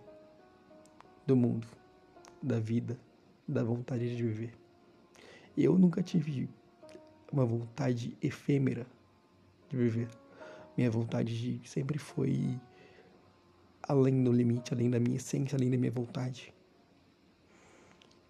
do 1.25 1.35
mundo, 1.35 1.67
da 2.41 2.59
vida, 2.59 2.97
da 3.47 3.63
vontade 3.63 4.15
de 4.15 4.23
viver. 4.23 4.66
Eu 5.57 5.75
nunca 5.75 6.03
tive 6.03 6.47
uma 7.31 7.43
vontade 7.43 8.15
efêmera 8.21 8.85
de 9.67 9.75
viver. 9.75 10.07
Minha 10.77 10.91
vontade 10.91 11.35
de, 11.35 11.67
sempre 11.67 11.97
foi 11.97 12.59
além 13.81 14.23
do 14.23 14.31
limite, 14.31 14.71
além 14.71 14.91
da 14.91 14.99
minha 14.99 15.15
essência, 15.15 15.55
além 15.55 15.71
da 15.71 15.77
minha 15.77 15.91
vontade. 15.91 16.53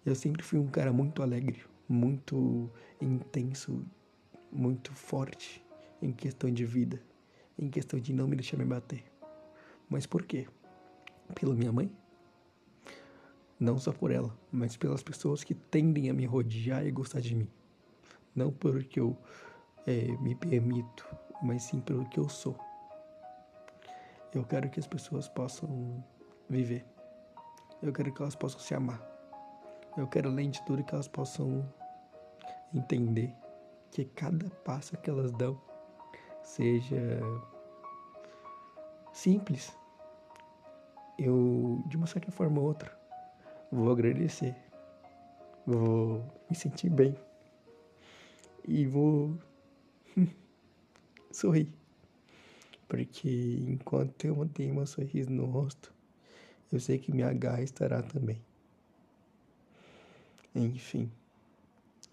Eu 0.06 0.14
sempre 0.14 0.42
fui 0.42 0.58
um 0.58 0.68
cara 0.68 0.90
muito 0.90 1.22
alegre, 1.22 1.62
muito 1.86 2.70
intenso, 2.98 3.84
muito 4.50 4.94
forte 4.94 5.62
em 6.00 6.12
questão 6.12 6.50
de 6.50 6.64
vida, 6.64 6.98
em 7.58 7.68
questão 7.68 8.00
de 8.00 8.14
não 8.14 8.26
me 8.26 8.36
deixar 8.36 8.56
me 8.56 8.64
bater. 8.64 9.04
Mas 9.90 10.06
por 10.06 10.24
quê? 10.24 10.46
Pela 11.34 11.54
minha 11.54 11.72
mãe? 11.72 11.92
Não 13.58 13.76
só 13.76 13.92
por 13.92 14.10
ela, 14.10 14.32
mas 14.52 14.76
pelas 14.76 15.02
pessoas 15.02 15.42
que 15.42 15.54
tendem 15.54 16.08
a 16.08 16.14
me 16.14 16.24
rodear 16.24 16.86
e 16.86 16.90
gostar 16.90 17.20
de 17.20 17.34
mim. 17.34 17.48
Não 18.34 18.52
porque 18.52 19.00
eu 19.00 19.16
é, 19.86 20.06
me 20.18 20.34
permito, 20.34 21.04
mas 21.42 21.64
sim 21.64 21.80
pelo 21.80 22.08
que 22.08 22.18
eu 22.18 22.28
sou. 22.28 22.56
Eu 24.32 24.44
quero 24.44 24.70
que 24.70 24.78
as 24.78 24.86
pessoas 24.86 25.28
possam 25.28 26.04
viver. 26.48 26.84
Eu 27.82 27.92
quero 27.92 28.12
que 28.12 28.22
elas 28.22 28.34
possam 28.34 28.60
se 28.60 28.74
amar. 28.74 29.02
Eu 29.96 30.06
quero, 30.06 30.28
além 30.28 30.50
de 30.50 30.62
tudo, 30.64 30.84
que 30.84 30.94
elas 30.94 31.08
possam 31.08 31.68
entender 32.72 33.34
que 33.90 34.04
cada 34.04 34.48
passo 34.64 34.96
que 34.98 35.10
elas 35.10 35.32
dão 35.32 35.60
seja 36.42 37.20
simples. 39.12 39.76
Eu, 41.18 41.82
de 41.86 41.96
uma 41.96 42.06
certa 42.06 42.30
forma 42.30 42.60
ou 42.60 42.66
outra, 42.66 42.97
vou 43.70 43.90
agradecer, 43.90 44.54
vou 45.66 46.24
me 46.48 46.56
sentir 46.56 46.90
bem 46.90 47.16
e 48.66 48.86
vou 48.86 49.36
sorrir. 51.30 51.72
Porque 52.86 53.64
enquanto 53.68 54.24
eu 54.24 54.34
mantenho 54.34 54.74
meu 54.74 54.86
sorriso 54.86 55.30
no 55.30 55.44
rosto, 55.44 55.92
eu 56.72 56.80
sei 56.80 56.98
que 56.98 57.12
minha 57.12 57.32
garra 57.32 57.62
estará 57.62 58.02
também. 58.02 58.40
Enfim. 60.54 61.10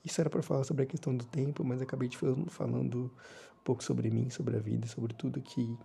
Isso 0.03 0.21
era 0.21 0.29
para 0.29 0.43
falar 0.43 0.63
sobre 0.63 0.83
a 0.83 0.85
questão 0.85 1.15
do 1.15 1.25
tempo, 1.25 1.63
mas 1.63 1.81
acabei 1.81 2.07
de 2.07 2.17
falando, 2.17 2.49
falando 2.51 3.11
um 3.59 3.63
pouco 3.63 3.83
sobre 3.83 4.09
mim, 4.11 4.29
sobre 4.29 4.55
a 4.55 4.59
vida, 4.59 4.85
sobre 4.87 5.13
tudo 5.13 5.41
que 5.41 5.77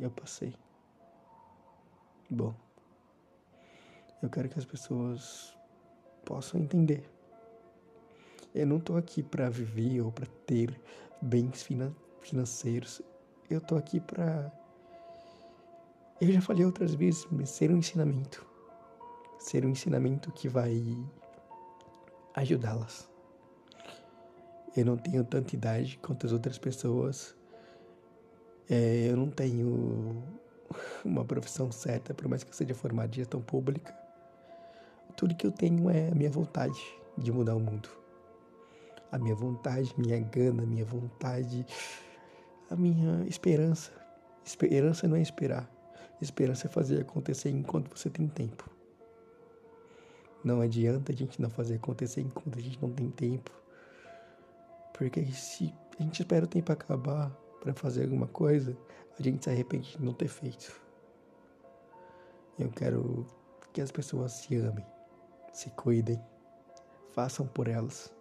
eu 0.00 0.10
passei. 0.10 0.54
Bom, 2.28 2.54
eu 4.22 4.28
quero 4.28 4.48
que 4.48 4.58
as 4.58 4.64
pessoas 4.64 5.56
possam 6.24 6.60
entender. 6.60 7.08
Eu 8.54 8.66
não 8.66 8.80
tô 8.80 8.96
aqui 8.96 9.22
para 9.22 9.48
viver 9.48 10.00
ou 10.00 10.10
para 10.10 10.26
ter 10.46 10.80
bens 11.20 11.66
financeiros. 12.20 13.02
Eu 13.48 13.60
tô 13.60 13.76
aqui 13.76 14.00
para 14.00 14.52
eu 16.20 16.32
já 16.32 16.40
falei 16.40 16.64
outras 16.64 16.94
vezes, 16.94 17.28
mas 17.30 17.48
ser 17.48 17.70
um 17.70 17.76
ensinamento. 17.76 18.44
Ser 19.38 19.64
um 19.64 19.68
ensinamento 19.68 20.32
que 20.32 20.48
vai 20.48 20.82
ajudá-las. 22.34 23.08
Eu 24.76 24.84
não 24.84 24.96
tenho 24.96 25.22
tanta 25.22 25.54
idade 25.54 25.96
quanto 25.98 26.26
as 26.26 26.32
outras 26.32 26.58
pessoas. 26.58 27.36
É, 28.68 29.08
eu 29.08 29.16
não 29.16 29.30
tenho 29.30 30.20
uma 31.04 31.24
profissão 31.24 31.70
certa, 31.70 32.12
por 32.12 32.26
mais 32.26 32.42
que 32.42 32.50
eu 32.50 32.54
seja 32.54 32.74
formado 32.74 33.12
em 33.12 33.18
gestão 33.18 33.40
pública. 33.40 33.96
Tudo 35.18 35.34
que 35.34 35.44
eu 35.44 35.50
tenho 35.50 35.90
é 35.90 36.12
a 36.12 36.14
minha 36.14 36.30
vontade 36.30 36.80
de 37.16 37.32
mudar 37.32 37.56
o 37.56 37.58
mundo. 37.58 37.88
A 39.10 39.18
minha 39.18 39.34
vontade, 39.34 39.92
minha 39.98 40.20
gana, 40.20 40.64
minha 40.64 40.84
vontade, 40.84 41.66
a 42.70 42.76
minha 42.76 43.26
esperança. 43.26 43.90
Esperança 44.44 45.08
não 45.08 45.16
é 45.16 45.20
esperar. 45.20 45.68
Esperança 46.20 46.68
é 46.68 46.70
fazer 46.70 47.00
acontecer 47.00 47.50
enquanto 47.50 47.90
você 47.90 48.08
tem 48.08 48.28
tempo. 48.28 48.70
Não 50.44 50.60
adianta 50.60 51.10
a 51.10 51.16
gente 51.16 51.42
não 51.42 51.50
fazer 51.50 51.74
acontecer 51.74 52.20
enquanto 52.20 52.56
a 52.56 52.62
gente 52.62 52.80
não 52.80 52.92
tem 52.92 53.10
tempo. 53.10 53.50
Porque 54.96 55.26
se 55.32 55.74
a 55.98 56.02
gente 56.04 56.22
espera 56.22 56.44
o 56.44 56.48
tempo 56.48 56.70
acabar 56.70 57.28
para 57.60 57.74
fazer 57.74 58.04
alguma 58.04 58.28
coisa, 58.28 58.78
a 59.18 59.20
gente 59.20 59.42
se 59.42 59.50
arrepende 59.50 59.96
de 59.96 60.00
não 60.00 60.12
ter 60.12 60.28
feito. 60.28 60.80
Eu 62.56 62.70
quero 62.70 63.26
que 63.72 63.80
as 63.80 63.90
pessoas 63.90 64.30
se 64.30 64.54
amem, 64.54 64.86
se 65.52 65.70
cuidem, 65.70 66.20
façam 67.12 67.46
por 67.46 67.68
elas. 67.68 68.12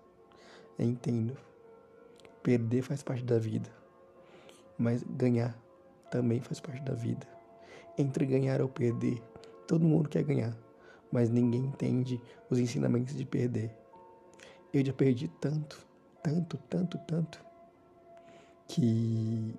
Entendo. 0.79 1.35
Perder 2.43 2.81
faz 2.81 3.03
parte 3.03 3.25
da 3.25 3.37
vida, 3.37 3.69
mas 4.77 5.03
ganhar 5.03 5.57
também 6.09 6.39
faz 6.39 6.59
parte 6.59 6.81
da 6.81 6.93
vida. 6.93 7.27
Entre 7.97 8.25
ganhar 8.25 8.61
ou 8.61 8.69
perder, 8.69 9.21
todo 9.67 9.83
mundo 9.83 10.07
quer 10.07 10.23
ganhar 10.23 10.55
mas 11.11 11.29
ninguém 11.29 11.65
entende 11.65 12.21
os 12.49 12.59
ensinamentos 12.59 13.15
de 13.15 13.25
perder. 13.25 13.71
Eu 14.73 14.85
já 14.85 14.93
perdi 14.93 15.27
tanto, 15.27 15.85
tanto, 16.21 16.57
tanto, 16.69 16.97
tanto, 16.99 17.43
que 18.67 19.55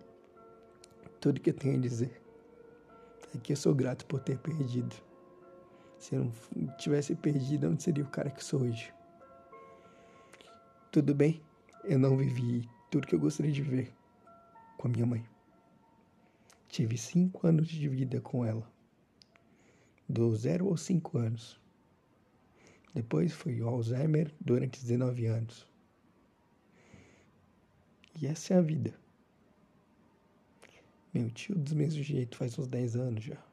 tudo 1.20 1.40
que 1.40 1.50
eu 1.50 1.54
tenho 1.54 1.76
a 1.76 1.80
dizer 1.80 2.20
é 3.34 3.38
que 3.38 3.52
eu 3.52 3.56
sou 3.56 3.74
grato 3.74 4.04
por 4.06 4.20
ter 4.20 4.38
perdido. 4.38 4.94
Se 5.98 6.14
eu 6.14 6.32
não 6.54 6.76
tivesse 6.76 7.14
perdido, 7.14 7.66
eu 7.66 7.70
não 7.70 7.78
seria 7.78 8.04
o 8.04 8.08
cara 8.08 8.30
que 8.30 8.44
sou 8.44 8.62
hoje. 8.62 8.92
Tudo 10.92 11.14
bem, 11.14 11.42
eu 11.84 11.98
não 11.98 12.16
vivi 12.16 12.68
tudo 12.90 13.06
que 13.06 13.14
eu 13.14 13.20
gostaria 13.20 13.52
de 13.52 13.62
viver 13.62 13.92
com 14.76 14.88
a 14.88 14.90
minha 14.90 15.06
mãe. 15.06 15.24
Tive 16.68 16.96
cinco 16.96 17.46
anos 17.46 17.68
de 17.68 17.88
vida 17.88 18.20
com 18.20 18.44
ela 18.44 18.66
do 20.08 20.34
0 20.34 20.68
aos 20.68 20.80
5 20.82 21.18
anos. 21.18 21.60
Depois 22.94 23.32
foi 23.32 23.60
o 23.60 23.68
Alzheimer 23.68 24.32
durante 24.40 24.80
19 24.80 25.26
anos. 25.26 25.66
E 28.20 28.26
essa 28.26 28.54
é 28.54 28.56
a 28.56 28.62
vida. 28.62 28.94
Meu 31.12 31.30
tio, 31.30 31.54
dos 31.54 31.72
mesmos 31.74 32.06
jeito, 32.06 32.36
faz 32.36 32.58
uns 32.58 32.66
10 32.66 32.96
anos 32.96 33.24
já. 33.24 33.47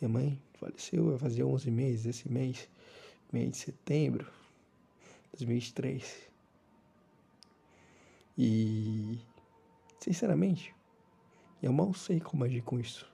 Minha 0.00 0.08
mãe 0.08 0.42
faleceu, 0.54 1.10
vai 1.10 1.18
fazer 1.18 1.44
11 1.44 1.70
meses 1.70 2.06
esse 2.06 2.28
mês, 2.28 2.68
mês 3.32 3.50
de 3.50 3.56
setembro 3.56 4.24
de 5.32 5.44
2003. 5.44 6.28
E, 8.36 9.18
sinceramente, 10.00 10.74
eu 11.62 11.72
mal 11.72 11.92
sei 11.92 12.20
como 12.20 12.44
agir 12.44 12.62
com 12.62 12.78
isso 12.78 13.08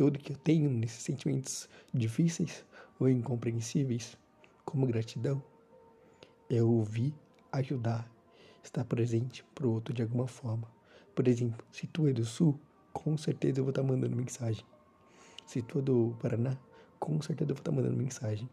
tudo 0.00 0.18
que 0.18 0.32
eu 0.32 0.36
tenho 0.38 0.70
nesses 0.70 1.02
sentimentos 1.02 1.68
difíceis 1.92 2.64
ou 2.98 3.06
incompreensíveis, 3.06 4.16
como 4.64 4.86
gratidão, 4.86 5.42
é 6.48 6.62
ouvir, 6.62 7.12
ajudar, 7.52 8.10
estar 8.64 8.82
presente 8.86 9.44
para 9.54 9.66
o 9.66 9.74
outro 9.74 9.92
de 9.92 10.00
alguma 10.00 10.26
forma. 10.26 10.66
Por 11.14 11.28
exemplo, 11.28 11.62
se 11.70 11.86
tu 11.86 12.08
é 12.08 12.14
do 12.14 12.24
Sul, 12.24 12.58
com 12.94 13.14
certeza 13.18 13.60
eu 13.60 13.64
vou 13.64 13.72
estar 13.72 13.82
mandando 13.82 14.16
mensagem. 14.16 14.64
Se 15.50 15.62
tu 15.62 15.80
é 15.80 15.82
do 15.82 16.16
Paraná, 16.20 16.56
com 17.00 17.20
certeza 17.20 17.50
eu 17.50 17.54
vou 17.56 17.60
estar 17.60 17.72
mandando 17.72 17.96
mensagem. 17.96 18.48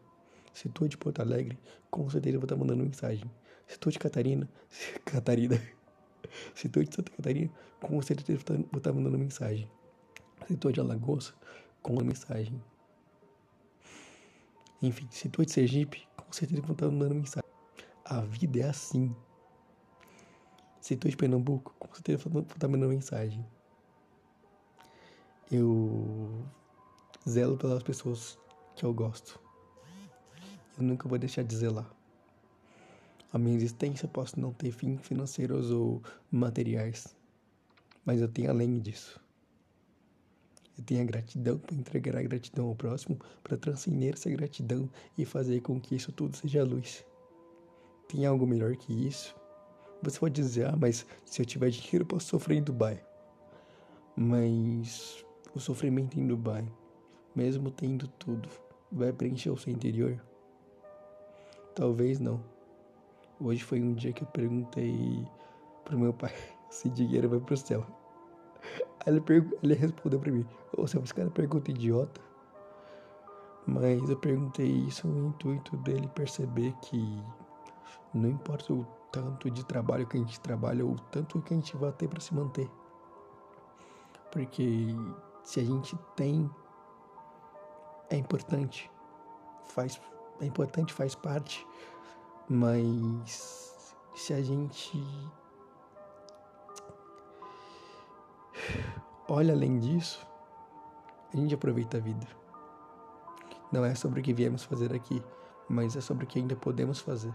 Se 0.52 0.68
tu 0.68 0.84
é 0.84 0.88
de 0.88 0.98
Porto 0.98 1.20
Alegre, 1.20 1.56
com 1.90 2.10
certeza 2.10 2.34
eu 2.36 2.40
vou 2.40 2.46
estar 2.46 2.56
mandando 2.56 2.82
mensagem. 2.82 3.30
Se 3.68 3.78
tu 3.78 3.88
é 3.88 3.92
de 3.92 3.98
Catarina, 4.00 4.50
Catarina. 5.06 5.62
Se 6.56 6.68
tu 6.68 6.80
é 6.80 6.82
de 6.82 6.92
Santa 6.92 7.12
Catarina, 7.12 7.52
com 7.80 8.02
certeza 8.02 8.32
eu 8.32 8.56
vou 8.72 8.78
estar 8.78 8.92
mandando 8.92 9.16
mensagem 9.16 9.70
escritor 10.40 10.72
de 10.72 10.80
Alagoas 10.80 11.32
com 11.82 11.92
uma 11.92 12.02
mensagem. 12.02 12.60
Enfim, 14.82 15.06
se 15.08 15.28
tu 15.28 15.42
é 15.42 15.44
de 15.44 15.52
Sergipe, 15.52 16.08
com 16.16 16.32
certeza 16.32 16.62
vão 16.62 16.72
estar 16.72 16.90
mandando 16.90 17.14
mensagem. 17.14 17.48
A 18.04 18.22
vida 18.22 18.58
é 18.58 18.68
assim. 18.68 19.14
Se 20.80 20.96
tu 20.96 21.06
é 21.06 21.10
de 21.10 21.16
Pernambuco, 21.16 21.76
com 21.78 21.94
certeza 21.94 22.28
vão 22.28 22.42
estar 22.42 22.66
mandando 22.66 22.88
mensagem. 22.88 23.46
Eu 25.52 26.44
zelo 27.28 27.56
pelas 27.56 27.82
pessoas 27.82 28.38
que 28.74 28.84
eu 28.84 28.92
gosto. 28.92 29.38
Eu 30.76 30.84
nunca 30.84 31.08
vou 31.08 31.18
deixar 31.18 31.42
de 31.42 31.54
zelar. 31.54 31.90
A 33.32 33.38
minha 33.38 33.56
existência 33.56 34.08
posso 34.08 34.40
não 34.40 34.52
ter 34.52 34.70
fins 34.70 35.00
financeiros 35.02 35.70
ou 35.70 36.02
materiais, 36.30 37.14
mas 38.04 38.20
eu 38.20 38.28
tenho 38.28 38.50
além 38.50 38.78
disso. 38.78 39.20
Eu 40.78 40.84
tenho 40.84 41.02
a 41.02 41.04
gratidão 41.04 41.58
para 41.58 41.74
entregar 41.74 42.16
a 42.16 42.22
gratidão 42.22 42.68
ao 42.68 42.74
próximo, 42.74 43.18
para 43.42 43.56
transcender 43.56 44.14
essa 44.14 44.30
gratidão 44.30 44.88
e 45.16 45.24
fazer 45.24 45.60
com 45.60 45.78
que 45.78 45.94
isso 45.94 46.12
tudo 46.12 46.36
seja 46.36 46.64
luz. 46.64 47.04
Tem 48.06 48.24
algo 48.24 48.46
melhor 48.46 48.74
que 48.76 48.92
isso? 48.92 49.36
Você 50.02 50.18
pode 50.20 50.34
dizer, 50.34 50.66
ah, 50.66 50.76
mas 50.76 51.04
se 51.24 51.42
eu 51.42 51.44
tiver 51.44 51.68
dinheiro 51.70 52.02
eu 52.02 52.06
posso 52.06 52.28
sofrer 52.28 52.56
em 52.58 52.62
Dubai. 52.62 53.04
Mas 54.16 55.24
o 55.54 55.60
sofrimento 55.60 56.18
em 56.18 56.26
Dubai, 56.26 56.64
mesmo 57.34 57.70
tendo 57.70 58.08
tudo, 58.08 58.48
vai 58.90 59.12
preencher 59.12 59.50
o 59.50 59.56
seu 59.56 59.72
interior? 59.72 60.20
Talvez 61.74 62.18
não. 62.18 62.42
Hoje 63.40 63.62
foi 63.62 63.80
um 63.80 63.94
dia 63.94 64.12
que 64.12 64.22
eu 64.22 64.28
perguntei 64.28 65.26
pro 65.84 65.98
meu 65.98 66.12
pai 66.12 66.34
se 66.70 66.88
dinheiro 66.88 67.28
vai 67.28 67.40
pro 67.40 67.56
céu. 67.56 67.86
Aí 69.06 69.14
ele, 69.14 69.22
ele 69.62 69.74
respondeu 69.74 70.18
pra 70.18 70.32
mim: 70.32 70.46
Ô, 70.76 70.82
você 70.82 70.98
esse 70.98 71.14
cara 71.14 71.30
pergunta 71.30 71.70
idiota. 71.70 72.20
Mas 73.66 74.08
eu 74.08 74.16
perguntei 74.16 74.66
isso 74.66 75.06
no 75.06 75.28
intuito 75.28 75.76
dele 75.78 76.08
perceber 76.14 76.72
que 76.80 77.22
não 78.14 78.30
importa 78.30 78.72
o 78.72 78.86
tanto 79.12 79.50
de 79.50 79.64
trabalho 79.64 80.06
que 80.06 80.16
a 80.16 80.20
gente 80.20 80.40
trabalha 80.40 80.84
ou 80.84 80.92
o 80.92 81.00
tanto 81.12 81.40
que 81.42 81.52
a 81.52 81.56
gente 81.56 81.76
vai 81.76 81.92
ter 81.92 82.08
para 82.08 82.20
se 82.20 82.34
manter. 82.34 82.68
Porque 84.32 84.88
se 85.44 85.60
a 85.60 85.64
gente 85.64 85.96
tem 86.16 86.50
é 88.10 88.16
importante, 88.16 88.90
faz 89.66 90.00
é 90.40 90.46
importante, 90.46 90.92
faz 90.92 91.14
parte, 91.14 91.66
mas 92.48 93.94
se 94.14 94.32
a 94.32 94.40
gente 94.40 95.02
olha 99.28 99.52
além 99.52 99.78
disso, 99.78 100.26
a 101.32 101.36
gente 101.36 101.54
aproveita 101.54 101.96
a 101.96 102.00
vida. 102.00 102.26
Não 103.70 103.84
é 103.84 103.94
sobre 103.94 104.20
o 104.20 104.22
que 104.22 104.32
viemos 104.32 104.64
fazer 104.64 104.94
aqui, 104.94 105.22
mas 105.68 105.96
é 105.96 106.00
sobre 106.00 106.24
o 106.24 106.26
que 106.26 106.38
ainda 106.38 106.56
podemos 106.56 107.00
fazer. 107.00 107.34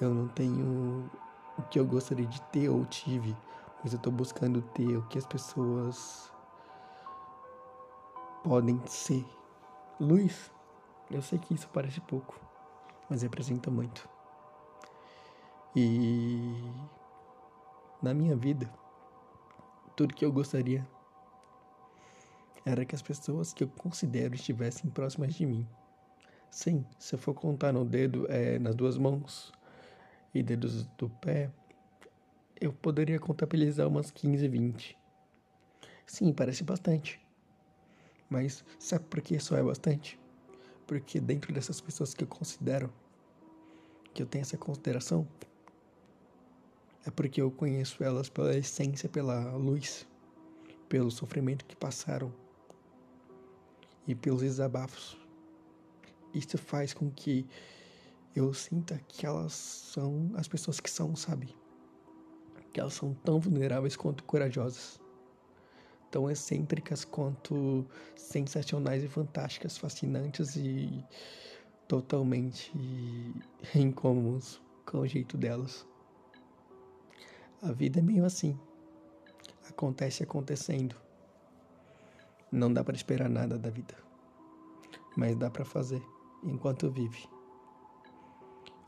Eu 0.00 0.14
não 0.14 0.28
tenho 0.28 1.10
o 1.58 1.62
que 1.62 1.78
eu 1.78 1.84
gostaria 1.84 2.26
de 2.26 2.40
ter 2.42 2.68
ou 2.68 2.84
tive, 2.86 3.36
mas 3.82 3.92
eu 3.92 3.96
estou 3.96 4.12
buscando 4.12 4.62
ter 4.62 4.96
o 4.96 5.02
que 5.08 5.18
as 5.18 5.26
pessoas 5.26 6.29
podem 8.42 8.80
ser. 8.86 9.24
Luz, 9.98 10.50
eu 11.10 11.20
sei 11.20 11.38
que 11.38 11.54
isso 11.54 11.68
parece 11.72 12.00
pouco, 12.00 12.40
mas 13.08 13.22
representa 13.22 13.70
muito. 13.70 14.08
E 15.76 16.52
na 18.02 18.14
minha 18.14 18.34
vida, 18.34 18.68
tudo 19.94 20.14
que 20.14 20.24
eu 20.24 20.32
gostaria 20.32 20.86
era 22.64 22.84
que 22.84 22.94
as 22.94 23.02
pessoas 23.02 23.52
que 23.52 23.64
eu 23.64 23.68
considero 23.68 24.34
estivessem 24.34 24.90
próximas 24.90 25.34
de 25.34 25.46
mim. 25.46 25.66
Sim, 26.50 26.84
se 26.98 27.14
eu 27.14 27.18
for 27.18 27.34
contar 27.34 27.72
no 27.72 27.84
dedo, 27.84 28.26
é, 28.28 28.58
nas 28.58 28.74
duas 28.74 28.98
mãos 28.98 29.52
e 30.34 30.42
dedos 30.42 30.86
do 30.98 31.08
pé, 31.08 31.50
eu 32.60 32.72
poderia 32.72 33.18
contabilizar 33.18 33.86
umas 33.86 34.10
15, 34.10 34.48
20. 34.48 34.98
Sim, 36.06 36.32
parece 36.32 36.64
bastante. 36.64 37.20
Mas 38.30 38.64
sabe 38.78 39.04
por 39.06 39.20
que 39.20 39.38
só 39.40 39.56
é 39.56 39.62
bastante? 39.62 40.18
Porque 40.86 41.20
dentro 41.20 41.52
dessas 41.52 41.80
pessoas 41.80 42.14
que 42.14 42.22
eu 42.22 42.28
considero, 42.28 42.92
que 44.14 44.22
eu 44.22 44.26
tenho 44.26 44.42
essa 44.42 44.56
consideração, 44.56 45.26
é 47.04 47.10
porque 47.10 47.42
eu 47.42 47.50
conheço 47.50 48.04
elas 48.04 48.28
pela 48.28 48.56
essência, 48.56 49.08
pela 49.08 49.56
luz, 49.56 50.06
pelo 50.88 51.10
sofrimento 51.10 51.64
que 51.64 51.74
passaram 51.74 52.32
e 54.06 54.14
pelos 54.14 54.42
desabafos. 54.42 55.18
Isso 56.32 56.56
faz 56.56 56.94
com 56.94 57.10
que 57.10 57.46
eu 58.34 58.54
sinta 58.54 59.00
que 59.08 59.26
elas 59.26 59.52
são 59.52 60.30
as 60.34 60.46
pessoas 60.46 60.78
que 60.78 60.88
são, 60.90 61.16
sabe? 61.16 61.54
Que 62.72 62.78
elas 62.78 62.94
são 62.94 63.12
tão 63.12 63.40
vulneráveis 63.40 63.96
quanto 63.96 64.22
corajosas, 64.22 65.00
tão 66.10 66.30
excêntricas 66.30 67.04
quanto 67.04 67.86
sensacionais 68.16 69.04
e 69.04 69.08
fantásticas, 69.08 69.78
fascinantes 69.78 70.56
e 70.56 71.04
totalmente 71.86 72.72
incômodos 73.74 74.60
com 74.84 74.98
o 74.98 75.06
jeito 75.06 75.36
delas. 75.36 75.86
A 77.62 77.72
vida 77.72 78.00
é 78.00 78.02
meio 78.02 78.24
assim. 78.24 78.58
Acontece 79.68 80.22
acontecendo. 80.22 80.96
Não 82.50 82.72
dá 82.72 82.82
para 82.82 82.96
esperar 82.96 83.28
nada 83.28 83.56
da 83.56 83.70
vida, 83.70 83.94
mas 85.16 85.36
dá 85.36 85.48
para 85.48 85.64
fazer 85.64 86.02
enquanto 86.42 86.90
vive. 86.90 87.28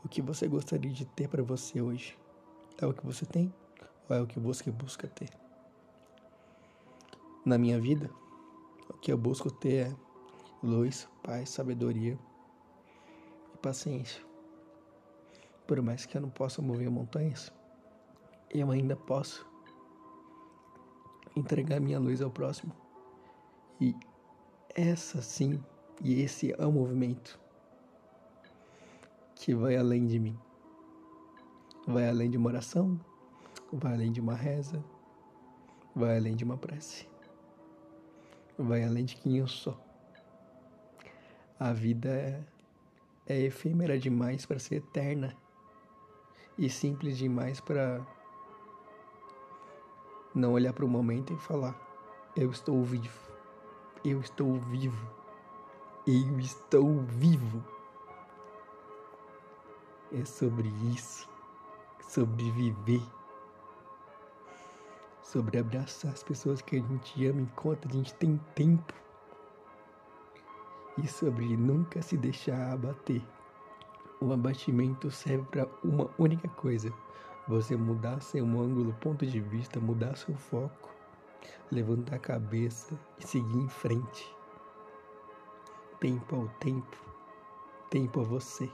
O 0.03 0.09
que 0.09 0.21
você 0.21 0.47
gostaria 0.47 0.91
de 0.91 1.05
ter 1.05 1.29
para 1.29 1.41
você 1.41 1.81
hoje? 1.81 2.17
É 2.77 2.85
o 2.85 2.93
que 2.93 3.05
você 3.05 3.25
tem 3.25 3.53
ou 4.09 4.15
é 4.15 4.21
o 4.21 4.27
que 4.27 4.39
você 4.39 4.69
busca 4.69 5.07
ter? 5.07 5.42
Na 7.45 7.57
minha 7.57 7.79
vida, 7.79 8.09
o 8.89 8.93
que 8.93 9.11
eu 9.11 9.17
busco 9.17 9.51
ter 9.51 9.87
é 9.87 9.95
luz, 10.63 11.09
paz, 11.21 11.49
sabedoria 11.49 12.17
e 13.53 13.57
paciência. 13.57 14.23
Por 15.67 15.81
mais 15.81 16.05
que 16.05 16.15
eu 16.15 16.21
não 16.21 16.29
possa 16.29 16.61
mover 16.61 16.89
montanhas, 16.89 17.51
eu 18.49 18.71
ainda 18.71 18.95
posso 18.95 19.45
entregar 21.35 21.81
minha 21.81 21.99
luz 21.99 22.21
ao 22.21 22.31
próximo. 22.31 22.73
E 23.81 23.93
essa 24.73 25.21
sim, 25.21 25.61
e 26.01 26.21
esse 26.21 26.53
é 26.57 26.65
o 26.65 26.71
movimento 26.71 27.39
que 29.35 29.53
vai 29.53 29.75
além 29.75 30.05
de 30.05 30.17
mim. 30.17 30.39
Vai 31.85 32.07
além 32.07 32.29
de 32.29 32.37
uma 32.37 32.49
oração, 32.49 32.97
vai 33.71 33.93
além 33.93 34.11
de 34.11 34.21
uma 34.21 34.35
reza, 34.35 34.81
vai 35.93 36.17
além 36.17 36.35
de 36.35 36.45
uma 36.45 36.57
prece, 36.57 37.07
vai 38.57 38.83
além 38.83 39.05
de 39.05 39.15
quem 39.15 39.37
eu 39.37 39.47
sou. 39.47 39.77
A 41.59 41.71
vida 41.71 42.09
é, 42.09 42.43
é 43.27 43.41
efêmera 43.41 43.97
demais 43.97 44.45
para 44.45 44.59
ser 44.59 44.75
eterna. 44.75 45.35
E 46.57 46.69
simples 46.69 47.17
demais 47.17 47.59
para 47.59 48.05
não 50.35 50.53
olhar 50.53 50.73
para 50.73 50.85
o 50.85 50.89
momento 50.89 51.33
e 51.33 51.37
falar: 51.37 51.75
Eu 52.35 52.51
estou 52.51 52.83
vivo, 52.83 53.31
eu 54.03 54.19
estou 54.19 54.59
vivo, 54.59 55.07
eu 56.05 56.39
estou 56.39 57.01
vivo. 57.01 57.63
É 60.11 60.25
sobre 60.25 60.69
isso, 60.93 61.27
sobre 62.01 62.51
viver, 62.51 63.01
sobre 65.33 65.57
abraçar 65.57 66.11
as 66.11 66.21
pessoas 66.21 66.61
que 66.61 66.75
a 66.75 66.79
gente 66.79 67.25
ama 67.25 67.41
enquanto 67.41 67.87
a 67.87 67.91
gente 67.91 68.13
tem 68.13 68.39
tempo 68.53 68.93
e 70.95 71.07
sobre 71.07 71.57
nunca 71.57 72.03
se 72.03 72.15
deixar 72.15 72.71
abater. 72.71 73.19
O 74.21 74.31
abatimento 74.31 75.09
serve 75.09 75.43
para 75.47 75.67
uma 75.83 76.07
única 76.19 76.47
coisa: 76.49 76.93
você 77.47 77.75
mudar 77.75 78.21
seu 78.21 78.45
ângulo, 78.45 78.93
ponto 79.01 79.25
de 79.25 79.39
vista, 79.41 79.79
mudar 79.79 80.15
seu 80.15 80.35
foco, 80.35 80.93
levantar 81.71 82.17
a 82.17 82.19
cabeça 82.19 82.97
e 83.17 83.25
seguir 83.25 83.57
em 83.57 83.69
frente. 83.69 84.37
Tempo 85.99 86.35
ao 86.35 86.47
tempo, 86.59 86.97
tempo 87.89 88.21
a 88.21 88.23
você. 88.23 88.69